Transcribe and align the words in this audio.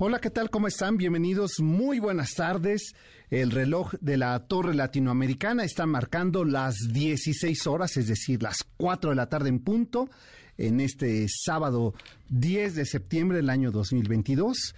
Hola, 0.00 0.20
¿qué 0.20 0.30
tal? 0.30 0.48
¿Cómo 0.48 0.68
están? 0.68 0.96
Bienvenidos. 0.96 1.58
Muy 1.58 1.98
buenas 1.98 2.34
tardes. 2.34 2.94
El 3.30 3.50
reloj 3.50 3.94
de 4.00 4.16
la 4.16 4.38
Torre 4.46 4.72
Latinoamericana 4.72 5.64
está 5.64 5.86
marcando 5.86 6.44
las 6.44 6.76
16 6.92 7.66
horas, 7.66 7.96
es 7.96 8.06
decir, 8.06 8.40
las 8.40 8.58
4 8.76 9.10
de 9.10 9.16
la 9.16 9.28
tarde 9.28 9.48
en 9.48 9.58
punto, 9.58 10.08
en 10.56 10.78
este 10.78 11.26
sábado 11.28 11.94
10 12.28 12.76
de 12.76 12.86
septiembre 12.86 13.38
del 13.38 13.50
año 13.50 13.72
2022. 13.72 14.76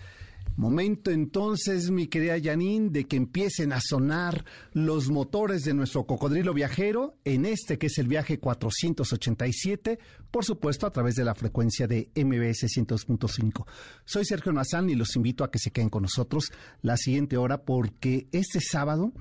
Momento 0.56 1.10
entonces, 1.10 1.90
mi 1.90 2.06
querida 2.06 2.36
Janine, 2.42 2.90
de 2.90 3.06
que 3.06 3.16
empiecen 3.16 3.72
a 3.72 3.80
sonar 3.80 4.44
los 4.72 5.08
motores 5.08 5.64
de 5.64 5.72
nuestro 5.72 6.04
cocodrilo 6.04 6.52
viajero 6.52 7.16
en 7.24 7.46
este 7.46 7.78
que 7.78 7.86
es 7.86 7.98
el 7.98 8.08
viaje 8.08 8.38
487, 8.38 9.98
por 10.30 10.44
supuesto 10.44 10.86
a 10.86 10.92
través 10.92 11.14
de 11.14 11.24
la 11.24 11.34
frecuencia 11.34 11.86
de 11.86 12.10
MBS 12.14 12.64
100.5. 12.64 13.64
Soy 14.04 14.24
Sergio 14.24 14.52
Nazán 14.52 14.90
y 14.90 14.94
los 14.94 15.16
invito 15.16 15.44
a 15.44 15.50
que 15.50 15.58
se 15.58 15.70
queden 15.70 15.88
con 15.88 16.02
nosotros 16.02 16.52
la 16.82 16.96
siguiente 16.96 17.36
hora 17.36 17.62
porque 17.62 18.28
este 18.32 18.60
sábado 18.60 19.12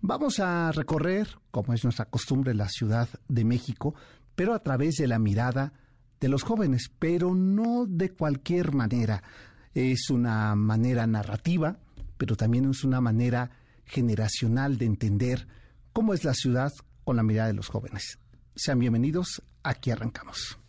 vamos 0.00 0.40
a 0.40 0.72
recorrer, 0.72 1.38
como 1.50 1.74
es 1.74 1.84
nuestra 1.84 2.06
costumbre, 2.06 2.54
la 2.54 2.68
Ciudad 2.68 3.08
de 3.28 3.44
México, 3.44 3.94
pero 4.34 4.52
a 4.54 4.62
través 4.62 4.96
de 4.96 5.06
la 5.06 5.18
mirada 5.18 5.74
de 6.18 6.28
los 6.28 6.42
jóvenes, 6.42 6.90
pero 6.98 7.34
no 7.34 7.84
de 7.86 8.10
cualquier 8.10 8.72
manera 8.72 9.22
es 9.74 10.10
una 10.10 10.54
manera 10.54 11.06
narrativa, 11.06 11.78
pero 12.18 12.36
también 12.36 12.68
es 12.70 12.84
una 12.84 13.00
manera 13.00 13.50
generacional 13.84 14.78
de 14.78 14.86
entender 14.86 15.46
cómo 15.92 16.14
es 16.14 16.24
la 16.24 16.34
ciudad 16.34 16.72
con 17.04 17.16
la 17.16 17.22
mirada 17.22 17.48
de 17.48 17.54
los 17.54 17.68
jóvenes. 17.68 18.18
Sean 18.54 18.78
bienvenidos, 18.78 19.42
aquí 19.62 19.90
arrancamos. 19.90 20.61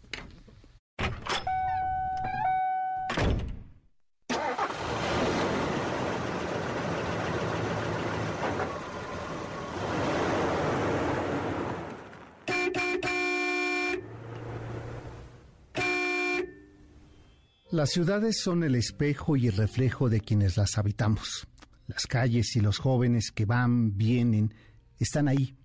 Las 17.73 17.89
ciudades 17.89 18.39
son 18.39 18.63
el 18.63 18.75
espejo 18.75 19.35
y 19.35 19.47
el 19.47 19.57
reflejo 19.57 20.07
de 20.07 20.21
quienes 20.21 20.57
las 20.57 20.77
habitamos. 20.77 21.47
Las 21.87 22.05
calles 22.05 22.55
y 22.55 22.59
los 22.59 22.77
jóvenes 22.77 23.31
que 23.31 23.45
van, 23.45 23.97
vienen, 23.97 24.53
están 24.99 25.27
ahí. 25.27 25.57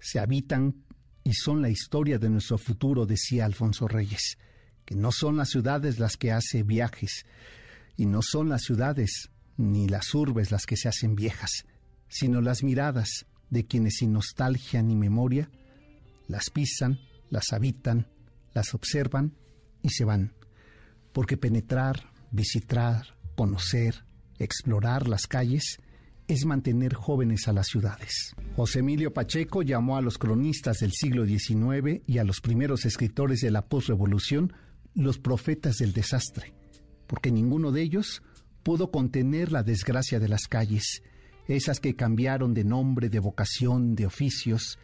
Se 0.00 0.18
habitan 0.18 0.82
y 1.22 1.32
son 1.32 1.62
la 1.62 1.70
historia 1.70 2.18
de 2.18 2.28
nuestro 2.28 2.58
futuro, 2.58 3.06
decía 3.06 3.44
Alfonso 3.44 3.86
Reyes, 3.86 4.36
que 4.84 4.96
no 4.96 5.12
son 5.12 5.36
las 5.36 5.50
ciudades 5.50 6.00
las 6.00 6.16
que 6.16 6.32
hacen 6.32 6.66
viajes, 6.66 7.24
y 7.96 8.06
no 8.06 8.20
son 8.20 8.48
las 8.48 8.62
ciudades 8.62 9.30
ni 9.56 9.86
las 9.86 10.12
urbes 10.12 10.50
las 10.50 10.66
que 10.66 10.76
se 10.76 10.88
hacen 10.88 11.14
viejas, 11.14 11.66
sino 12.08 12.40
las 12.40 12.64
miradas 12.64 13.26
de 13.50 13.64
quienes 13.64 13.98
sin 13.98 14.12
nostalgia 14.12 14.82
ni 14.82 14.96
memoria 14.96 15.48
las 16.26 16.50
pisan, 16.50 16.98
las 17.30 17.52
habitan, 17.52 18.08
las 18.54 18.74
observan 18.74 19.36
y 19.82 19.90
se 19.90 20.04
van 20.04 20.32
porque 21.14 21.36
penetrar, 21.36 22.10
visitar, 22.32 23.16
conocer, 23.36 24.04
explorar 24.38 25.08
las 25.08 25.26
calles 25.26 25.78
es 26.26 26.44
mantener 26.44 26.94
jóvenes 26.94 27.46
a 27.46 27.52
las 27.52 27.68
ciudades. 27.68 28.34
José 28.56 28.80
Emilio 28.80 29.14
Pacheco 29.14 29.62
llamó 29.62 29.96
a 29.96 30.02
los 30.02 30.18
cronistas 30.18 30.78
del 30.80 30.90
siglo 30.90 31.24
XIX 31.24 32.02
y 32.06 32.18
a 32.18 32.24
los 32.24 32.40
primeros 32.40 32.84
escritores 32.84 33.40
de 33.40 33.52
la 33.52 33.64
postrevolución 33.66 34.52
los 34.94 35.18
profetas 35.18 35.76
del 35.76 35.92
desastre, 35.92 36.52
porque 37.06 37.30
ninguno 37.30 37.70
de 37.70 37.82
ellos 37.82 38.22
pudo 38.64 38.90
contener 38.90 39.52
la 39.52 39.62
desgracia 39.62 40.18
de 40.18 40.28
las 40.28 40.48
calles, 40.48 41.02
esas 41.46 41.78
que 41.78 41.94
cambiaron 41.94 42.54
de 42.54 42.64
nombre, 42.64 43.08
de 43.08 43.20
vocación, 43.20 43.94
de 43.94 44.06
oficios, 44.06 44.78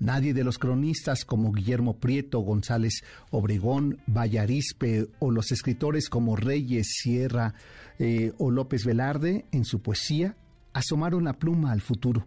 Nadie 0.00 0.32
de 0.32 0.44
los 0.44 0.58
cronistas 0.58 1.24
como 1.24 1.52
Guillermo 1.52 1.98
Prieto, 1.98 2.38
González 2.40 3.02
Obregón, 3.30 3.98
Vallarispe 4.06 5.08
o 5.18 5.32
los 5.32 5.50
escritores 5.50 6.08
como 6.08 6.36
Reyes, 6.36 6.86
Sierra 7.02 7.54
eh, 7.98 8.32
o 8.38 8.52
López 8.52 8.84
Velarde 8.84 9.46
en 9.50 9.64
su 9.64 9.82
poesía 9.82 10.36
asomaron 10.72 11.24
la 11.24 11.32
pluma 11.32 11.72
al 11.72 11.80
futuro. 11.80 12.26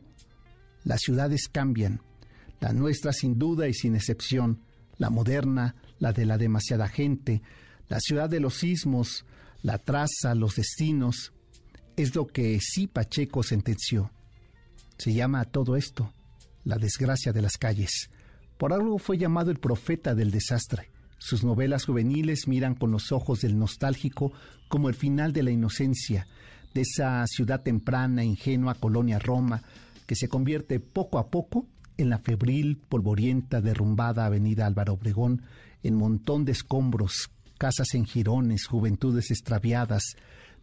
Las 0.83 0.99
ciudades 0.99 1.47
cambian, 1.47 2.01
la 2.59 2.73
nuestra 2.73 3.13
sin 3.13 3.39
duda 3.39 3.69
y 3.69 3.73
sin 3.73 3.95
excepción, 3.95 4.59
la 4.97 5.09
moderna, 5.09 5.75
la 5.99 6.11
de 6.11 6.25
la 6.25 6.37
demasiada 6.37 6.89
gente, 6.89 7.41
la 7.87 7.99
ciudad 8.01 8.29
de 8.29 8.41
los 8.41 8.55
sismos, 8.55 9.25
la 9.61 9.77
traza, 9.77 10.35
los 10.35 10.55
destinos, 10.55 11.31
es 11.95 12.15
lo 12.15 12.27
que 12.27 12.59
sí 12.59 12.87
Pacheco 12.87 13.43
sentenció. 13.43 14.11
Se 14.97 15.13
llama 15.13 15.39
a 15.39 15.45
todo 15.45 15.77
esto 15.77 16.11
la 16.63 16.77
desgracia 16.77 17.33
de 17.33 17.41
las 17.41 17.57
calles. 17.57 18.09
Por 18.57 18.73
algo 18.73 18.97
fue 18.99 19.17
llamado 19.17 19.51
el 19.51 19.59
profeta 19.59 20.15
del 20.15 20.31
desastre. 20.31 20.91
Sus 21.17 21.43
novelas 21.43 21.85
juveniles 21.85 22.47
miran 22.47 22.75
con 22.75 22.91
los 22.91 23.11
ojos 23.11 23.41
del 23.41 23.57
nostálgico 23.57 24.33
como 24.67 24.89
el 24.89 24.95
final 24.95 25.33
de 25.33 25.43
la 25.43 25.51
inocencia, 25.51 26.27
de 26.73 26.81
esa 26.81 27.25
ciudad 27.27 27.61
temprana, 27.61 28.23
ingenua 28.23 28.75
colonia 28.75 29.19
Roma, 29.19 29.61
que 30.05 30.15
se 30.15 30.27
convierte 30.29 30.79
poco 30.79 31.19
a 31.19 31.29
poco 31.29 31.67
en 31.97 32.09
la 32.09 32.19
febril, 32.19 32.81
polvorienta, 32.89 33.61
derrumbada 33.61 34.25
avenida 34.25 34.65
Álvaro 34.65 34.93
Obregón, 34.93 35.43
en 35.83 35.95
montón 35.95 36.45
de 36.45 36.51
escombros, 36.53 37.29
casas 37.57 37.93
en 37.93 38.05
jirones, 38.05 38.65
juventudes 38.65 39.31
extraviadas, 39.31 40.15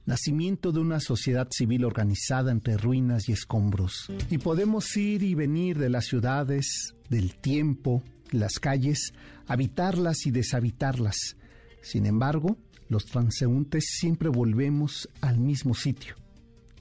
nacimiento 0.08 0.72
de 0.72 0.80
una 0.80 1.00
sociedad 1.00 1.48
civil 1.50 1.84
organizada 1.84 2.50
entre 2.50 2.78
ruinas 2.78 3.28
y 3.28 3.32
escombros. 3.32 4.10
Y 4.30 4.38
podemos 4.38 4.96
ir 4.96 5.22
y 5.22 5.34
venir 5.34 5.78
de 5.78 5.90
las 5.90 6.06
ciudades, 6.06 6.94
del 7.10 7.36
tiempo, 7.36 8.02
las 8.30 8.58
calles, 8.58 9.12
habitarlas 9.46 10.24
y 10.24 10.30
deshabitarlas. 10.30 11.36
Sin 11.82 12.06
embargo, 12.06 12.56
los 12.88 13.04
transeúntes 13.04 13.84
siempre 14.00 14.30
volvemos 14.30 15.10
al 15.20 15.38
mismo 15.38 15.74
sitio, 15.74 16.16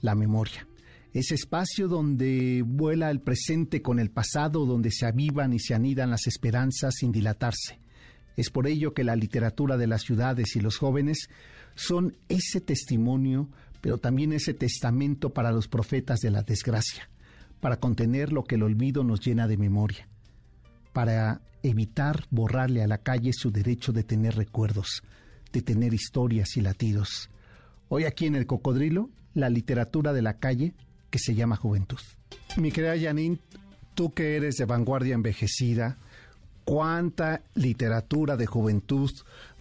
la 0.00 0.14
memoria. 0.14 0.66
Ese 1.12 1.34
espacio 1.34 1.86
donde 1.86 2.62
vuela 2.66 3.10
el 3.10 3.20
presente 3.20 3.82
con 3.82 3.98
el 3.98 4.10
pasado, 4.10 4.64
donde 4.64 4.90
se 4.90 5.04
avivan 5.04 5.52
y 5.52 5.58
se 5.58 5.74
anidan 5.74 6.10
las 6.10 6.26
esperanzas 6.26 6.94
sin 6.94 7.12
dilatarse. 7.12 7.78
Es 8.38 8.50
por 8.50 8.68
ello 8.68 8.94
que 8.94 9.02
la 9.02 9.16
literatura 9.16 9.76
de 9.76 9.88
las 9.88 10.02
ciudades 10.02 10.54
y 10.54 10.60
los 10.60 10.76
jóvenes 10.76 11.28
son 11.74 12.16
ese 12.28 12.60
testimonio, 12.60 13.48
pero 13.80 13.98
también 13.98 14.32
ese 14.32 14.54
testamento 14.54 15.30
para 15.30 15.50
los 15.50 15.66
profetas 15.66 16.20
de 16.20 16.30
la 16.30 16.42
desgracia, 16.42 17.10
para 17.58 17.80
contener 17.80 18.32
lo 18.32 18.44
que 18.44 18.54
el 18.54 18.62
olvido 18.62 19.02
nos 19.02 19.26
llena 19.26 19.48
de 19.48 19.56
memoria, 19.56 20.06
para 20.92 21.40
evitar 21.64 22.26
borrarle 22.30 22.80
a 22.80 22.86
la 22.86 22.98
calle 22.98 23.32
su 23.32 23.50
derecho 23.50 23.90
de 23.92 24.04
tener 24.04 24.36
recuerdos, 24.36 25.02
de 25.52 25.60
tener 25.60 25.92
historias 25.92 26.56
y 26.56 26.60
latidos. 26.60 27.30
Hoy 27.88 28.04
aquí 28.04 28.26
en 28.26 28.36
el 28.36 28.46
Cocodrilo, 28.46 29.10
la 29.34 29.50
literatura 29.50 30.12
de 30.12 30.22
la 30.22 30.34
calle 30.34 30.74
que 31.10 31.18
se 31.18 31.34
llama 31.34 31.56
juventud. 31.56 31.98
Mi 32.56 32.70
querida 32.70 32.96
Janine, 32.96 33.40
tú 33.96 34.14
que 34.14 34.36
eres 34.36 34.54
de 34.58 34.64
vanguardia 34.64 35.16
envejecida, 35.16 35.98
¿cuánta 36.68 37.40
literatura 37.54 38.36
de 38.36 38.44
juventud 38.44 39.10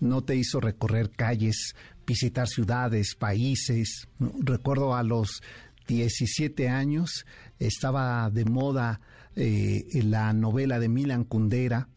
no 0.02 0.24
te 0.24 0.36
hizo 0.36 0.60
recorrer 0.60 1.10
calles, 1.10 1.74
visitar 2.06 2.50
ciudades, 2.50 3.16
países. 3.16 4.10
Recuerdo 4.20 4.94
a 4.94 5.04
los 5.04 5.42
17 5.88 6.68
años 6.68 7.26
estaba 7.60 8.30
de 8.30 8.44
moda 8.44 9.00
eh, 9.38 9.86
la 10.04 10.34
novela 10.34 10.80
de 10.80 10.90
Milan 10.90 11.24
Kundera, 11.24 11.88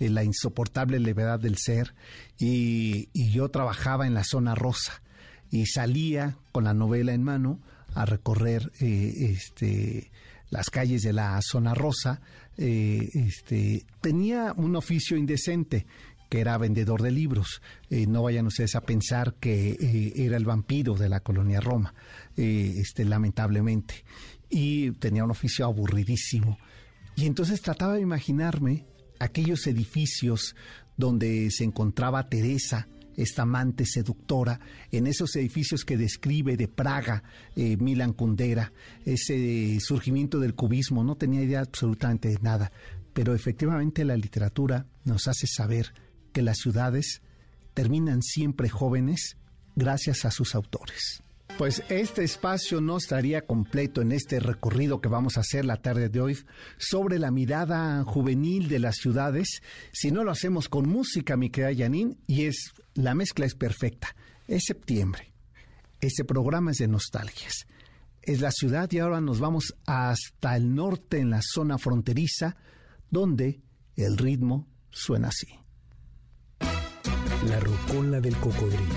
eh, 0.00 0.10
La 0.10 0.22
insoportable 0.22 0.98
levedad 1.00 1.40
del 1.40 1.56
ser, 1.56 1.94
y, 2.38 3.08
yo 3.30 3.48
trabajaba 3.48 4.06
en 4.06 4.12
la 4.12 4.24
zona 4.24 4.54
rosa 4.54 5.00
y 5.50 5.64
salía 5.64 6.36
con 6.52 6.64
la 6.64 6.74
novela 6.74 7.14
en 7.14 7.22
mano 7.22 7.58
a 7.94 8.04
recorrer 8.04 8.70
eh, 8.80 9.32
este, 9.32 10.10
las 10.50 10.68
calles 10.68 11.00
de 11.00 11.14
la 11.14 11.40
zona 11.40 11.72
rosa. 11.72 12.20
Este, 12.58 13.86
tenía 14.00 14.52
un 14.56 14.74
oficio 14.74 15.16
indecente 15.16 15.86
que 16.28 16.40
era 16.40 16.58
vendedor 16.58 17.02
de 17.02 17.10
libros. 17.10 17.62
Eh, 17.90 18.06
no 18.06 18.22
vayan 18.22 18.46
ustedes 18.46 18.74
a 18.74 18.82
pensar 18.82 19.34
que 19.34 19.70
eh, 19.70 20.12
era 20.16 20.36
el 20.36 20.44
vampiro 20.44 20.94
de 20.94 21.08
la 21.08 21.20
colonia 21.20 21.60
Roma, 21.60 21.94
eh, 22.36 22.74
este, 22.76 23.04
lamentablemente. 23.04 24.04
Y 24.50 24.92
tenía 24.92 25.24
un 25.24 25.30
oficio 25.30 25.64
aburridísimo. 25.64 26.58
Y 27.16 27.26
entonces 27.26 27.60
trataba 27.60 27.94
de 27.94 28.02
imaginarme 28.02 28.86
aquellos 29.18 29.66
edificios 29.66 30.54
donde 30.96 31.50
se 31.50 31.64
encontraba 31.64 32.28
Teresa, 32.28 32.88
esta 33.18 33.42
amante 33.42 33.84
seductora, 33.84 34.60
en 34.92 35.08
esos 35.08 35.34
edificios 35.36 35.84
que 35.84 35.96
describe 35.96 36.56
de 36.56 36.68
Praga, 36.68 37.24
eh, 37.56 37.76
Milan 37.76 38.12
Kundera, 38.12 38.72
ese 39.04 39.78
surgimiento 39.80 40.38
del 40.38 40.54
cubismo, 40.54 41.02
no 41.02 41.16
tenía 41.16 41.42
idea 41.42 41.60
absolutamente 41.60 42.28
de 42.28 42.38
nada, 42.40 42.70
pero 43.12 43.34
efectivamente 43.34 44.04
la 44.04 44.16
literatura 44.16 44.86
nos 45.04 45.26
hace 45.26 45.48
saber 45.48 45.92
que 46.32 46.42
las 46.42 46.58
ciudades 46.58 47.22
terminan 47.74 48.22
siempre 48.22 48.68
jóvenes 48.68 49.36
gracias 49.74 50.24
a 50.24 50.30
sus 50.30 50.54
autores. 50.54 51.20
Pues 51.56 51.82
este 51.88 52.22
espacio 52.22 52.80
no 52.80 52.98
estaría 52.98 53.44
completo 53.44 54.00
en 54.00 54.12
este 54.12 54.38
recorrido 54.38 55.00
que 55.00 55.08
vamos 55.08 55.36
a 55.36 55.40
hacer 55.40 55.64
la 55.64 55.78
tarde 55.78 56.08
de 56.08 56.20
hoy 56.20 56.38
sobre 56.76 57.18
la 57.18 57.32
mirada 57.32 58.04
juvenil 58.04 58.68
de 58.68 58.78
las 58.78 58.96
ciudades 58.96 59.60
si 59.92 60.12
no 60.12 60.22
lo 60.22 60.30
hacemos 60.30 60.68
con 60.68 60.88
música, 60.88 61.36
mi 61.36 61.50
querida 61.50 61.84
Janine, 61.84 62.16
y 62.28 62.44
es 62.44 62.74
la 62.98 63.14
mezcla 63.14 63.46
es 63.46 63.54
perfecta. 63.54 64.14
Es 64.48 64.64
septiembre. 64.66 65.32
Este 66.00 66.24
programa 66.24 66.72
es 66.72 66.78
de 66.78 66.88
nostalgias. 66.88 67.66
Es 68.22 68.40
la 68.40 68.50
ciudad 68.50 68.90
y 68.90 68.98
ahora 68.98 69.20
nos 69.20 69.38
vamos 69.38 69.74
hasta 69.86 70.56
el 70.56 70.74
norte 70.74 71.18
en 71.18 71.30
la 71.30 71.40
zona 71.40 71.78
fronteriza 71.78 72.56
donde 73.08 73.60
el 73.96 74.18
ritmo 74.18 74.66
suena 74.90 75.28
así. 75.28 75.46
La 77.48 77.60
rocola 77.60 78.20
del 78.20 78.36
cocodrilo. 78.36 78.94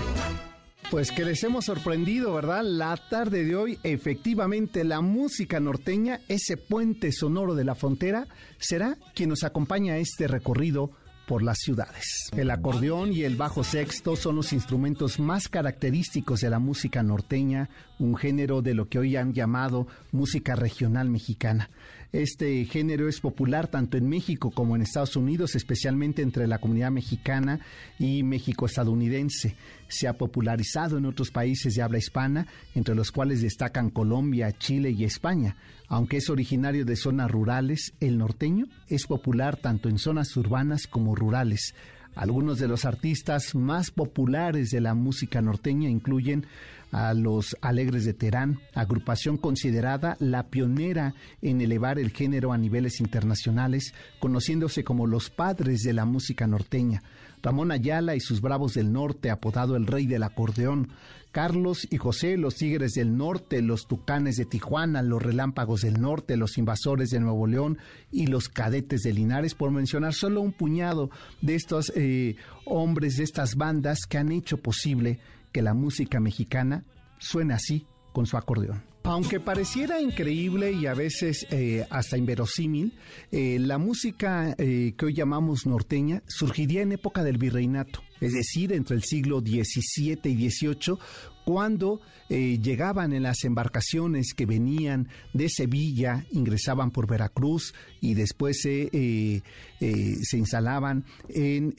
Pues 0.90 1.12
que 1.12 1.24
les 1.24 1.42
hemos 1.44 1.66
sorprendido, 1.66 2.34
¿verdad? 2.34 2.64
La 2.64 2.96
tarde 2.96 3.44
de 3.44 3.56
hoy, 3.56 3.78
efectivamente, 3.84 4.84
la 4.84 5.00
música 5.00 5.60
norteña, 5.60 6.20
ese 6.28 6.56
puente 6.56 7.12
sonoro 7.12 7.54
de 7.54 7.64
la 7.64 7.76
frontera, 7.76 8.26
será 8.58 8.98
quien 9.14 9.30
nos 9.30 9.44
acompaña 9.44 9.94
a 9.94 9.98
este 9.98 10.26
recorrido 10.26 10.90
por 11.26 11.42
las 11.42 11.58
ciudades. 11.58 12.28
El 12.36 12.50
acordeón 12.50 13.12
y 13.12 13.22
el 13.22 13.36
bajo 13.36 13.64
sexto 13.64 14.16
son 14.16 14.36
los 14.36 14.52
instrumentos 14.52 15.18
más 15.18 15.48
característicos 15.48 16.40
de 16.40 16.50
la 16.50 16.58
música 16.58 17.02
norteña, 17.02 17.68
un 17.98 18.16
género 18.16 18.62
de 18.62 18.74
lo 18.74 18.88
que 18.88 18.98
hoy 18.98 19.16
han 19.16 19.32
llamado 19.32 19.86
música 20.10 20.54
regional 20.54 21.08
mexicana. 21.08 21.70
Este 22.12 22.66
género 22.66 23.08
es 23.08 23.20
popular 23.20 23.68
tanto 23.68 23.96
en 23.96 24.06
México 24.06 24.50
como 24.50 24.76
en 24.76 24.82
Estados 24.82 25.16
Unidos, 25.16 25.54
especialmente 25.54 26.20
entre 26.20 26.46
la 26.46 26.58
comunidad 26.58 26.90
mexicana 26.90 27.60
y 27.98 28.22
México-estadounidense. 28.22 29.56
Se 29.88 30.08
ha 30.08 30.18
popularizado 30.18 30.98
en 30.98 31.06
otros 31.06 31.30
países 31.30 31.74
de 31.74 31.80
habla 31.80 31.96
hispana, 31.96 32.46
entre 32.74 32.94
los 32.94 33.12
cuales 33.12 33.40
destacan 33.40 33.88
Colombia, 33.88 34.52
Chile 34.52 34.90
y 34.90 35.04
España. 35.04 35.56
Aunque 35.88 36.18
es 36.18 36.28
originario 36.28 36.84
de 36.84 36.96
zonas 36.96 37.30
rurales, 37.30 37.94
el 37.98 38.18
norteño 38.18 38.66
es 38.88 39.06
popular 39.06 39.56
tanto 39.56 39.88
en 39.88 39.96
zonas 39.96 40.36
urbanas 40.36 40.86
como 40.86 41.14
rurales. 41.14 41.74
Algunos 42.14 42.58
de 42.58 42.68
los 42.68 42.84
artistas 42.84 43.54
más 43.54 43.90
populares 43.90 44.70
de 44.70 44.80
la 44.80 44.94
música 44.94 45.40
norteña 45.40 45.88
incluyen 45.88 46.46
a 46.92 47.14
los 47.14 47.56
Alegres 47.62 48.04
de 48.04 48.12
Terán, 48.12 48.60
agrupación 48.74 49.38
considerada 49.38 50.16
la 50.20 50.48
pionera 50.48 51.14
en 51.40 51.62
elevar 51.62 51.98
el 51.98 52.10
género 52.10 52.52
a 52.52 52.58
niveles 52.58 53.00
internacionales, 53.00 53.94
conociéndose 54.20 54.84
como 54.84 55.06
los 55.06 55.30
padres 55.30 55.80
de 55.82 55.94
la 55.94 56.04
música 56.04 56.46
norteña. 56.46 57.02
Ramón 57.42 57.72
Ayala 57.72 58.14
y 58.14 58.20
sus 58.20 58.40
Bravos 58.40 58.74
del 58.74 58.92
Norte, 58.92 59.30
apodado 59.30 59.76
el 59.76 59.86
Rey 59.86 60.06
del 60.06 60.22
Acordeón, 60.22 60.90
Carlos 61.32 61.88
y 61.90 61.96
José, 61.96 62.36
los 62.36 62.56
Tigres 62.56 62.92
del 62.92 63.16
Norte, 63.16 63.62
los 63.62 63.86
Tucanes 63.86 64.36
de 64.36 64.44
Tijuana, 64.44 65.02
los 65.02 65.22
Relámpagos 65.22 65.80
del 65.80 66.00
Norte, 66.00 66.36
los 66.36 66.58
Invasores 66.58 67.08
de 67.08 67.20
Nuevo 67.20 67.46
León 67.46 67.78
y 68.10 68.26
los 68.26 68.48
Cadetes 68.48 69.02
de 69.02 69.12
Linares, 69.12 69.54
por 69.54 69.70
mencionar 69.70 70.12
solo 70.12 70.42
un 70.42 70.52
puñado 70.52 71.10
de 71.40 71.54
estos 71.54 71.92
eh, 71.96 72.36
hombres, 72.66 73.16
de 73.16 73.24
estas 73.24 73.56
bandas 73.56 74.00
que 74.06 74.18
han 74.18 74.30
hecho 74.30 74.58
posible 74.58 75.18
que 75.52 75.62
la 75.62 75.74
música 75.74 76.20
mexicana 76.20 76.84
suene 77.18 77.54
así 77.54 77.86
con 78.12 78.26
su 78.26 78.36
acordeón. 78.36 78.91
Aunque 79.04 79.40
pareciera 79.40 80.00
increíble 80.00 80.72
y 80.72 80.86
a 80.86 80.94
veces 80.94 81.46
eh, 81.50 81.84
hasta 81.90 82.16
inverosímil, 82.16 82.94
eh, 83.30 83.58
la 83.58 83.78
música 83.78 84.54
que 84.56 84.94
hoy 85.02 85.14
llamamos 85.14 85.66
norteña 85.66 86.22
surgiría 86.26 86.82
en 86.82 86.92
época 86.92 87.24
del 87.24 87.38
virreinato 87.38 88.00
es 88.22 88.34
decir, 88.34 88.72
entre 88.72 88.94
el 88.94 89.02
siglo 89.02 89.40
XVII 89.40 90.20
y 90.24 90.50
XVIII, 90.50 90.96
cuando 91.44 92.00
eh, 92.28 92.58
llegaban 92.62 93.12
en 93.12 93.22
las 93.24 93.44
embarcaciones 93.44 94.34
que 94.34 94.46
venían 94.46 95.08
de 95.32 95.48
Sevilla, 95.48 96.24
ingresaban 96.30 96.90
por 96.90 97.06
Veracruz 97.06 97.74
y 98.00 98.14
después 98.14 98.60
se, 98.62 98.88
eh, 98.92 99.42
eh, 99.80 100.16
instalaban 100.32 101.04
en, 101.28 101.72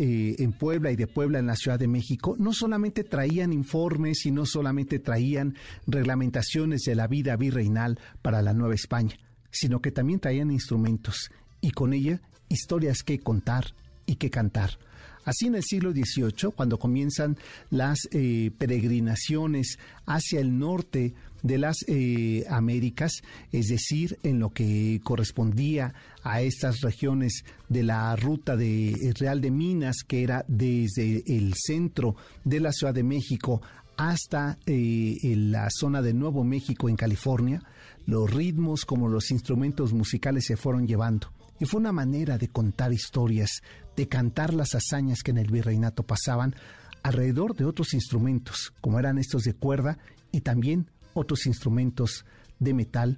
Puebla 0.60 0.92
y 0.92 0.96
de 0.96 1.08
Puebla 1.08 1.40
en 1.40 1.48
la 1.48 1.56
Ciudad 1.56 1.80
de 1.80 1.88
México, 1.88 2.36
no 2.38 2.54
solamente 2.54 3.04
traían 3.04 3.54
informes 3.54 4.26
y 4.26 4.32
no 4.32 4.46
solamente 4.46 5.00
traían 5.00 5.56
reglamentaciones 5.88 6.82
de 6.84 6.96
la 6.96 7.08
vida 7.08 7.36
virreinal 7.36 8.00
para 8.22 8.42
la 8.42 8.54
Nueva 8.54 8.76
España, 8.76 9.18
sino 9.50 9.82
que 9.82 9.92
también 9.92 10.20
traían 10.20 10.52
instrumentos 10.52 11.32
y 11.62 11.72
con 11.72 11.94
ella 11.94 12.22
historias 12.50 13.04
que 13.04 13.20
contar 13.20 13.74
y 14.06 14.16
que 14.16 14.30
cantar. 14.30 14.78
Así 15.26 15.48
en 15.48 15.56
el 15.56 15.64
siglo 15.64 15.92
XVIII, 15.92 16.52
cuando 16.56 16.78
comienzan 16.78 17.38
las 17.70 18.08
eh, 18.12 18.52
peregrinaciones 18.58 19.78
hacia 20.06 20.40
el 20.40 20.58
norte 20.58 21.14
de 21.42 21.58
las 21.58 21.78
eh, 21.88 22.46
Américas, 22.50 23.22
es 23.52 23.68
decir, 23.68 24.18
en 24.24 24.40
lo 24.40 24.52
que 24.52 25.02
correspondía 25.04 25.94
a 26.24 26.42
estas 26.42 26.82
regiones 26.82 27.44
de 27.70 27.84
la 27.84 28.16
ruta 28.16 28.56
de 28.56 28.92
eh, 28.92 29.14
Real 29.18 29.42
de 29.42 29.52
Minas, 29.52 29.98
que 30.08 30.24
era 30.24 30.46
desde 30.48 31.24
el 31.26 31.54
centro 31.56 32.16
de 32.44 32.60
la 32.60 32.72
Ciudad 32.72 32.94
de 32.94 33.04
México 33.04 33.62
hasta 33.96 34.58
la 34.66 35.68
zona 35.70 36.02
de 36.02 36.16
Nuevo 36.16 36.44
México 36.44 36.90
en 36.90 36.96
California, 36.96 37.62
los 38.06 38.32
ritmos 38.32 38.86
como 38.86 39.08
los 39.08 39.32
instrumentos 39.32 39.94
musicales 39.94 40.46
se 40.46 40.58
fueron 40.58 40.88
llevando. 40.88 41.32
Y 41.60 41.66
fue 41.66 41.80
una 41.80 41.92
manera 41.92 42.38
de 42.38 42.48
contar 42.48 42.92
historias, 42.92 43.62
de 43.96 44.08
cantar 44.08 44.54
las 44.54 44.76
hazañas 44.76 45.24
que 45.24 45.32
en 45.32 45.38
el 45.38 45.52
virreinato 45.52 46.04
pasaban 46.04 46.56
alrededor 47.04 47.56
de 47.56 47.66
otros 47.66 47.94
instrumentos, 47.94 48.74
como 48.82 49.00
eran 49.00 49.18
estos 49.18 49.44
de 49.44 49.54
cuerda 49.54 49.98
y 50.32 50.42
también 50.42 50.90
otros 51.14 51.46
instrumentos 51.46 52.26
de 52.60 52.74
metal 52.74 53.18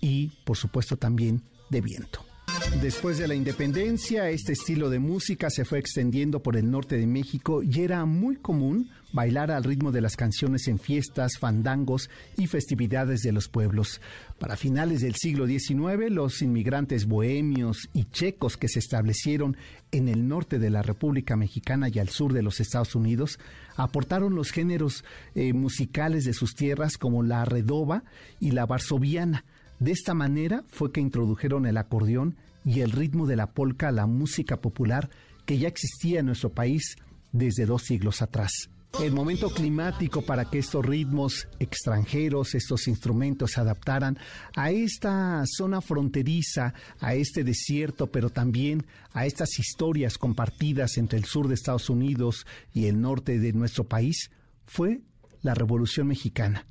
y, 0.00 0.28
por 0.44 0.56
supuesto, 0.56 0.96
también 0.96 1.42
de 1.70 1.80
viento. 1.80 2.27
Después 2.76 3.18
de 3.18 3.26
la 3.26 3.34
independencia, 3.34 4.30
este 4.30 4.52
estilo 4.52 4.88
de 4.88 5.00
música 5.00 5.50
se 5.50 5.64
fue 5.64 5.80
extendiendo 5.80 6.40
por 6.42 6.56
el 6.56 6.70
norte 6.70 6.96
de 6.96 7.08
México 7.08 7.62
y 7.62 7.80
era 7.80 8.04
muy 8.04 8.36
común 8.36 8.88
bailar 9.12 9.50
al 9.50 9.64
ritmo 9.64 9.90
de 9.90 10.00
las 10.00 10.16
canciones 10.16 10.68
en 10.68 10.78
fiestas, 10.78 11.38
fandangos 11.40 12.08
y 12.36 12.46
festividades 12.46 13.22
de 13.22 13.32
los 13.32 13.48
pueblos. 13.48 14.00
Para 14.38 14.56
finales 14.56 15.00
del 15.00 15.16
siglo 15.16 15.46
XIX, 15.46 16.10
los 16.10 16.40
inmigrantes 16.40 17.06
bohemios 17.06 17.88
y 17.94 18.04
checos 18.04 18.56
que 18.56 18.68
se 18.68 18.78
establecieron 18.78 19.56
en 19.90 20.08
el 20.08 20.28
norte 20.28 20.60
de 20.60 20.70
la 20.70 20.82
República 20.82 21.36
Mexicana 21.36 21.88
y 21.88 21.98
al 21.98 22.10
sur 22.10 22.32
de 22.32 22.42
los 22.42 22.60
Estados 22.60 22.94
Unidos 22.94 23.40
aportaron 23.76 24.36
los 24.36 24.52
géneros 24.52 25.04
eh, 25.34 25.52
musicales 25.52 26.24
de 26.24 26.32
sus 26.32 26.54
tierras 26.54 26.96
como 26.96 27.24
la 27.24 27.44
redoba 27.44 28.04
y 28.38 28.52
la 28.52 28.66
varsoviana. 28.66 29.44
De 29.80 29.92
esta 29.92 30.12
manera 30.14 30.64
fue 30.68 30.92
que 30.92 31.00
introdujeron 31.00 31.66
el 31.66 31.76
acordeón 31.76 32.36
y 32.68 32.82
el 32.82 32.92
ritmo 32.92 33.26
de 33.26 33.34
la 33.34 33.46
polca 33.52 33.90
la 33.90 34.06
música 34.06 34.60
popular 34.60 35.08
que 35.46 35.56
ya 35.56 35.68
existía 35.68 36.20
en 36.20 36.26
nuestro 36.26 36.52
país 36.52 36.96
desde 37.32 37.64
dos 37.64 37.84
siglos 37.84 38.20
atrás. 38.20 38.68
El 39.02 39.12
momento 39.12 39.48
climático 39.48 40.20
para 40.20 40.44
que 40.44 40.58
estos 40.58 40.84
ritmos 40.84 41.48
extranjeros, 41.60 42.54
estos 42.54 42.86
instrumentos 42.86 43.52
se 43.52 43.60
adaptaran 43.60 44.18
a 44.54 44.70
esta 44.70 45.42
zona 45.46 45.80
fronteriza, 45.80 46.74
a 47.00 47.14
este 47.14 47.42
desierto, 47.42 48.08
pero 48.08 48.28
también 48.28 48.84
a 49.12 49.24
estas 49.24 49.58
historias 49.58 50.18
compartidas 50.18 50.98
entre 50.98 51.18
el 51.18 51.24
sur 51.24 51.48
de 51.48 51.54
Estados 51.54 51.88
Unidos 51.88 52.46
y 52.74 52.84
el 52.84 53.00
norte 53.00 53.38
de 53.38 53.54
nuestro 53.54 53.84
país, 53.84 54.30
fue 54.66 55.00
la 55.40 55.54
Revolución 55.54 56.08
Mexicana. 56.08 56.66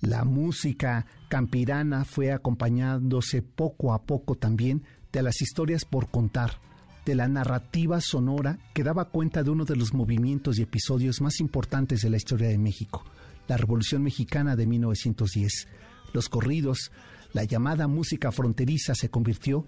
La 0.00 0.24
música 0.24 1.06
campirana 1.28 2.04
fue 2.04 2.32
acompañándose 2.32 3.42
poco 3.42 3.92
a 3.92 4.02
poco 4.04 4.36
también 4.36 4.84
de 5.12 5.22
las 5.22 5.40
historias 5.40 5.84
por 5.84 6.10
contar, 6.10 6.60
de 7.04 7.14
la 7.14 7.28
narrativa 7.28 8.00
sonora 8.00 8.58
que 8.74 8.84
daba 8.84 9.06
cuenta 9.06 9.42
de 9.42 9.50
uno 9.50 9.64
de 9.64 9.76
los 9.76 9.94
movimientos 9.94 10.58
y 10.58 10.62
episodios 10.62 11.20
más 11.20 11.40
importantes 11.40 12.02
de 12.02 12.10
la 12.10 12.18
historia 12.18 12.48
de 12.48 12.58
México, 12.58 13.04
la 13.46 13.56
Revolución 13.56 14.02
Mexicana 14.02 14.56
de 14.56 14.66
1910. 14.66 15.68
Los 16.12 16.28
corridos, 16.28 16.92
la 17.32 17.44
llamada 17.44 17.88
música 17.88 18.30
fronteriza 18.30 18.94
se 18.94 19.08
convirtió 19.08 19.66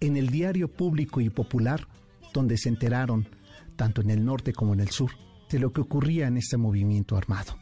en 0.00 0.16
el 0.16 0.28
diario 0.28 0.68
público 0.68 1.20
y 1.20 1.30
popular 1.30 1.88
donde 2.32 2.56
se 2.56 2.68
enteraron, 2.68 3.28
tanto 3.76 4.00
en 4.02 4.10
el 4.10 4.24
norte 4.24 4.52
como 4.52 4.74
en 4.74 4.80
el 4.80 4.90
sur, 4.90 5.10
de 5.50 5.58
lo 5.58 5.72
que 5.72 5.80
ocurría 5.80 6.28
en 6.28 6.36
este 6.36 6.56
movimiento 6.56 7.16
armado. 7.16 7.56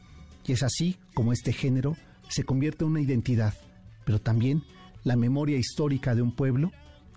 Y 0.47 0.53
es 0.53 0.63
así 0.63 0.99
como 1.15 1.33
este 1.33 1.53
género 1.53 1.97
se 2.29 2.45
convierte 2.45 2.85
en 2.85 2.91
una 2.91 3.01
identidad, 3.01 3.55
pero 4.05 4.21
también 4.21 4.63
la 5.03 5.17
memoria 5.17 5.59
histórica 5.59 6.15
de 6.15 6.23
un 6.23 6.35
pueblo 6.35 6.73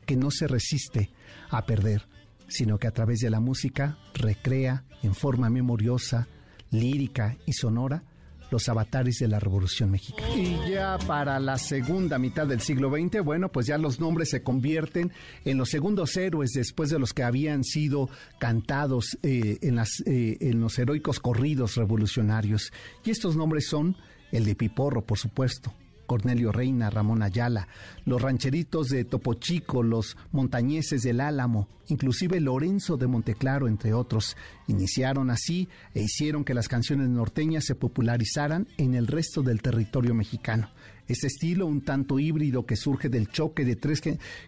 que 0.07 0.15
no 0.15 0.31
se 0.31 0.47
resiste 0.47 1.11
a 1.51 1.67
perder 1.67 2.07
sino 2.47 2.77
que 2.77 2.87
a 2.87 2.91
través 2.91 3.19
de 3.19 3.29
la 3.29 3.39
música 3.39 3.97
recrea 4.13 4.83
en 5.03 5.13
forma 5.13 5.49
memoriosa, 5.49 6.27
lírica 6.71 7.37
y 7.45 7.53
sonora 7.53 8.03
los 8.49 8.69
avatares 8.69 9.19
de 9.19 9.27
la 9.27 9.41
Revolución 9.41 9.91
Mexicana. 9.91 10.33
Y 10.33 10.71
ya 10.71 10.97
para 11.05 11.37
la 11.37 11.57
segunda 11.57 12.17
mitad 12.17 12.47
del 12.47 12.61
siglo 12.61 12.89
XX, 12.89 13.21
bueno, 13.21 13.51
pues 13.51 13.67
ya 13.67 13.77
los 13.77 13.99
nombres 13.99 14.29
se 14.29 14.41
convierten 14.41 15.11
en 15.43 15.57
los 15.57 15.69
segundos 15.69 16.15
héroes 16.15 16.51
después 16.53 16.89
de 16.89 16.97
los 16.97 17.13
que 17.13 17.23
habían 17.23 17.65
sido 17.65 18.09
cantados 18.39 19.17
eh, 19.21 19.57
eh, 19.61 20.37
en 20.39 20.61
los 20.61 20.79
heroicos 20.79 21.19
corridos 21.19 21.75
revolucionarios. 21.75 22.71
Y 23.03 23.11
estos 23.11 23.35
nombres 23.35 23.67
son 23.67 23.97
el 24.31 24.45
de 24.45 24.55
Piporro, 24.55 25.05
por 25.05 25.17
supuesto, 25.17 25.73
Cornelio 26.07 26.51
Reina, 26.51 26.89
Ramón 26.89 27.21
Ayala, 27.21 27.67
los 28.05 28.21
rancheritos 28.21 28.87
de 28.87 29.05
Topo 29.05 29.35
Chico, 29.35 29.83
los 29.83 30.17
montañeses 30.31 31.03
del 31.03 31.21
Álamo, 31.21 31.67
inclusive 31.89 32.39
Lorenzo 32.39 32.97
de 32.97 33.05
Monteclaro, 33.05 33.67
entre 33.67 33.93
otros, 33.93 34.35
iniciaron 34.67 35.29
así 35.29 35.69
e 35.93 36.01
hicieron 36.01 36.43
que 36.43 36.55
las 36.55 36.67
canciones 36.67 37.09
norteñas 37.09 37.65
se 37.65 37.75
popularizaran 37.75 38.67
en 38.77 38.95
el 38.95 39.05
resto 39.05 39.43
del 39.43 39.61
territorio 39.61 40.15
mexicano. 40.15 40.71
Este 41.07 41.27
estilo, 41.27 41.67
un 41.67 41.81
tanto 41.81 42.19
híbrido 42.19 42.65
que 42.65 42.75
surge 42.75 43.07
del 43.07 43.29
choque 43.29 43.63
de 43.63 43.77
tres 43.77 44.01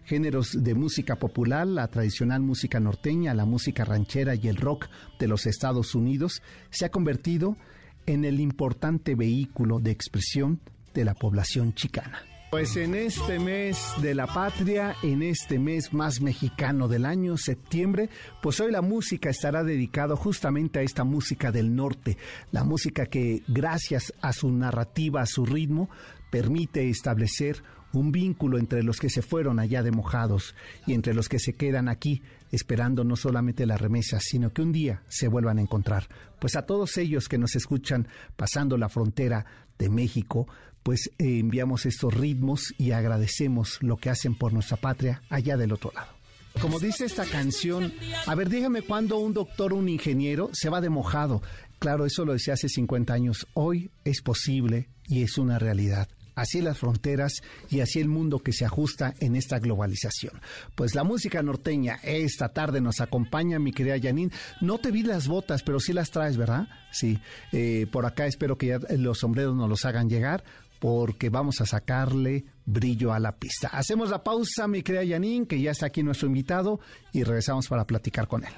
géneros 0.04 0.62
de 0.62 0.74
música 0.74 1.16
popular, 1.16 1.66
la 1.66 1.88
tradicional 1.88 2.40
música 2.42 2.80
norteña, 2.80 3.32
la 3.32 3.46
música 3.46 3.84
ranchera 3.84 4.34
y 4.34 4.48
el 4.48 4.56
rock 4.56 4.88
de 5.18 5.28
los 5.28 5.46
Estados 5.46 5.94
Unidos, 5.94 6.42
se 6.68 6.84
ha 6.84 6.90
convertido 6.90 7.56
en 8.04 8.24
el 8.24 8.40
importante 8.40 9.14
vehículo 9.14 9.78
de 9.78 9.90
expresión 9.90 10.60
de 10.94 11.04
la 11.04 11.14
población 11.14 11.74
chicana. 11.74 12.22
Pues 12.50 12.76
en 12.76 12.96
este 12.96 13.38
mes 13.38 13.92
de 14.02 14.12
la 14.12 14.26
patria, 14.26 14.96
en 15.04 15.22
este 15.22 15.60
mes 15.60 15.92
más 15.92 16.20
mexicano 16.20 16.88
del 16.88 17.06
año, 17.06 17.36
septiembre, 17.36 18.10
pues 18.42 18.58
hoy 18.58 18.72
la 18.72 18.82
música 18.82 19.30
estará 19.30 19.62
dedicado 19.62 20.16
justamente 20.16 20.80
a 20.80 20.82
esta 20.82 21.04
música 21.04 21.52
del 21.52 21.76
norte, 21.76 22.18
la 22.50 22.64
música 22.64 23.06
que 23.06 23.42
gracias 23.46 24.12
a 24.20 24.32
su 24.32 24.50
narrativa, 24.50 25.22
a 25.22 25.26
su 25.26 25.46
ritmo, 25.46 25.90
permite 26.30 26.88
establecer 26.90 27.62
un 27.92 28.10
vínculo 28.10 28.58
entre 28.58 28.82
los 28.82 28.98
que 28.98 29.10
se 29.10 29.22
fueron 29.22 29.60
allá 29.60 29.84
de 29.84 29.92
mojados 29.92 30.56
y 30.86 30.94
entre 30.94 31.14
los 31.14 31.28
que 31.28 31.38
se 31.38 31.54
quedan 31.54 31.88
aquí 31.88 32.22
esperando 32.50 33.04
no 33.04 33.14
solamente 33.14 33.66
la 33.66 33.76
remesa, 33.76 34.18
sino 34.20 34.52
que 34.52 34.62
un 34.62 34.72
día 34.72 35.02
se 35.08 35.28
vuelvan 35.28 35.58
a 35.58 35.62
encontrar. 35.62 36.08
Pues 36.40 36.56
a 36.56 36.66
todos 36.66 36.96
ellos 36.96 37.28
que 37.28 37.38
nos 37.38 37.54
escuchan 37.54 38.08
pasando 38.36 38.76
la 38.76 38.88
frontera 38.88 39.46
de 39.78 39.88
México, 39.88 40.48
pues 40.82 41.10
eh, 41.18 41.38
enviamos 41.38 41.86
estos 41.86 42.14
ritmos 42.14 42.74
y 42.78 42.92
agradecemos 42.92 43.78
lo 43.80 43.96
que 43.96 44.10
hacen 44.10 44.34
por 44.34 44.52
nuestra 44.52 44.76
patria 44.76 45.22
allá 45.28 45.56
del 45.56 45.72
otro 45.72 45.92
lado. 45.94 46.12
Como 46.60 46.80
dice 46.80 47.04
esta 47.04 47.24
canción, 47.24 47.92
a 48.26 48.34
ver, 48.34 48.48
dígame 48.48 48.82
cuándo 48.82 49.18
un 49.18 49.32
doctor 49.32 49.72
o 49.72 49.76
un 49.76 49.88
ingeniero 49.88 50.50
se 50.52 50.68
va 50.68 50.80
de 50.80 50.90
mojado. 50.90 51.42
Claro, 51.78 52.04
eso 52.06 52.24
lo 52.24 52.32
decía 52.32 52.54
hace 52.54 52.68
50 52.68 53.14
años. 53.14 53.46
Hoy 53.54 53.90
es 54.04 54.20
posible 54.20 54.88
y 55.06 55.22
es 55.22 55.38
una 55.38 55.58
realidad 55.58 56.08
así 56.40 56.60
las 56.60 56.78
fronteras 56.78 57.42
y 57.68 57.80
así 57.80 58.00
el 58.00 58.08
mundo 58.08 58.38
que 58.38 58.52
se 58.52 58.64
ajusta 58.64 59.14
en 59.20 59.36
esta 59.36 59.58
globalización. 59.58 60.40
Pues 60.74 60.94
la 60.94 61.04
música 61.04 61.42
norteña 61.42 62.00
esta 62.02 62.48
tarde 62.50 62.80
nos 62.80 63.00
acompaña, 63.00 63.58
mi 63.58 63.72
querida 63.72 64.00
Janine. 64.00 64.32
No 64.60 64.78
te 64.78 64.90
vi 64.90 65.02
las 65.02 65.28
botas, 65.28 65.62
pero 65.62 65.80
sí 65.80 65.92
las 65.92 66.10
traes, 66.10 66.36
¿verdad? 66.36 66.68
Sí. 66.92 67.18
Eh, 67.52 67.86
por 67.92 68.06
acá 68.06 68.26
espero 68.26 68.56
que 68.56 68.68
ya 68.68 68.78
los 68.96 69.18
sombreros 69.18 69.54
nos 69.54 69.68
los 69.68 69.84
hagan 69.84 70.08
llegar 70.08 70.42
porque 70.80 71.28
vamos 71.28 71.60
a 71.60 71.66
sacarle 71.66 72.46
brillo 72.64 73.12
a 73.12 73.20
la 73.20 73.36
pista. 73.36 73.68
Hacemos 73.68 74.10
la 74.10 74.24
pausa, 74.24 74.66
mi 74.66 74.82
querida 74.82 75.06
Janine, 75.06 75.46
que 75.46 75.60
ya 75.60 75.70
está 75.70 75.86
aquí 75.86 76.02
nuestro 76.02 76.26
invitado, 76.26 76.80
y 77.12 77.22
regresamos 77.22 77.68
para 77.68 77.86
platicar 77.86 78.26
con 78.26 78.44
él. 78.44 78.52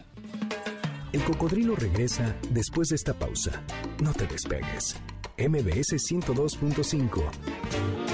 El 1.12 1.23
cocodrilo 1.25 1.76
regresa 1.76 2.35
después 2.50 2.88
de 2.88 2.97
esta 2.97 3.12
pausa. 3.12 3.62
No 4.02 4.14
te 4.14 4.26
despegues. 4.26 4.97
MBS 5.37 5.95
102.5. 6.11 7.23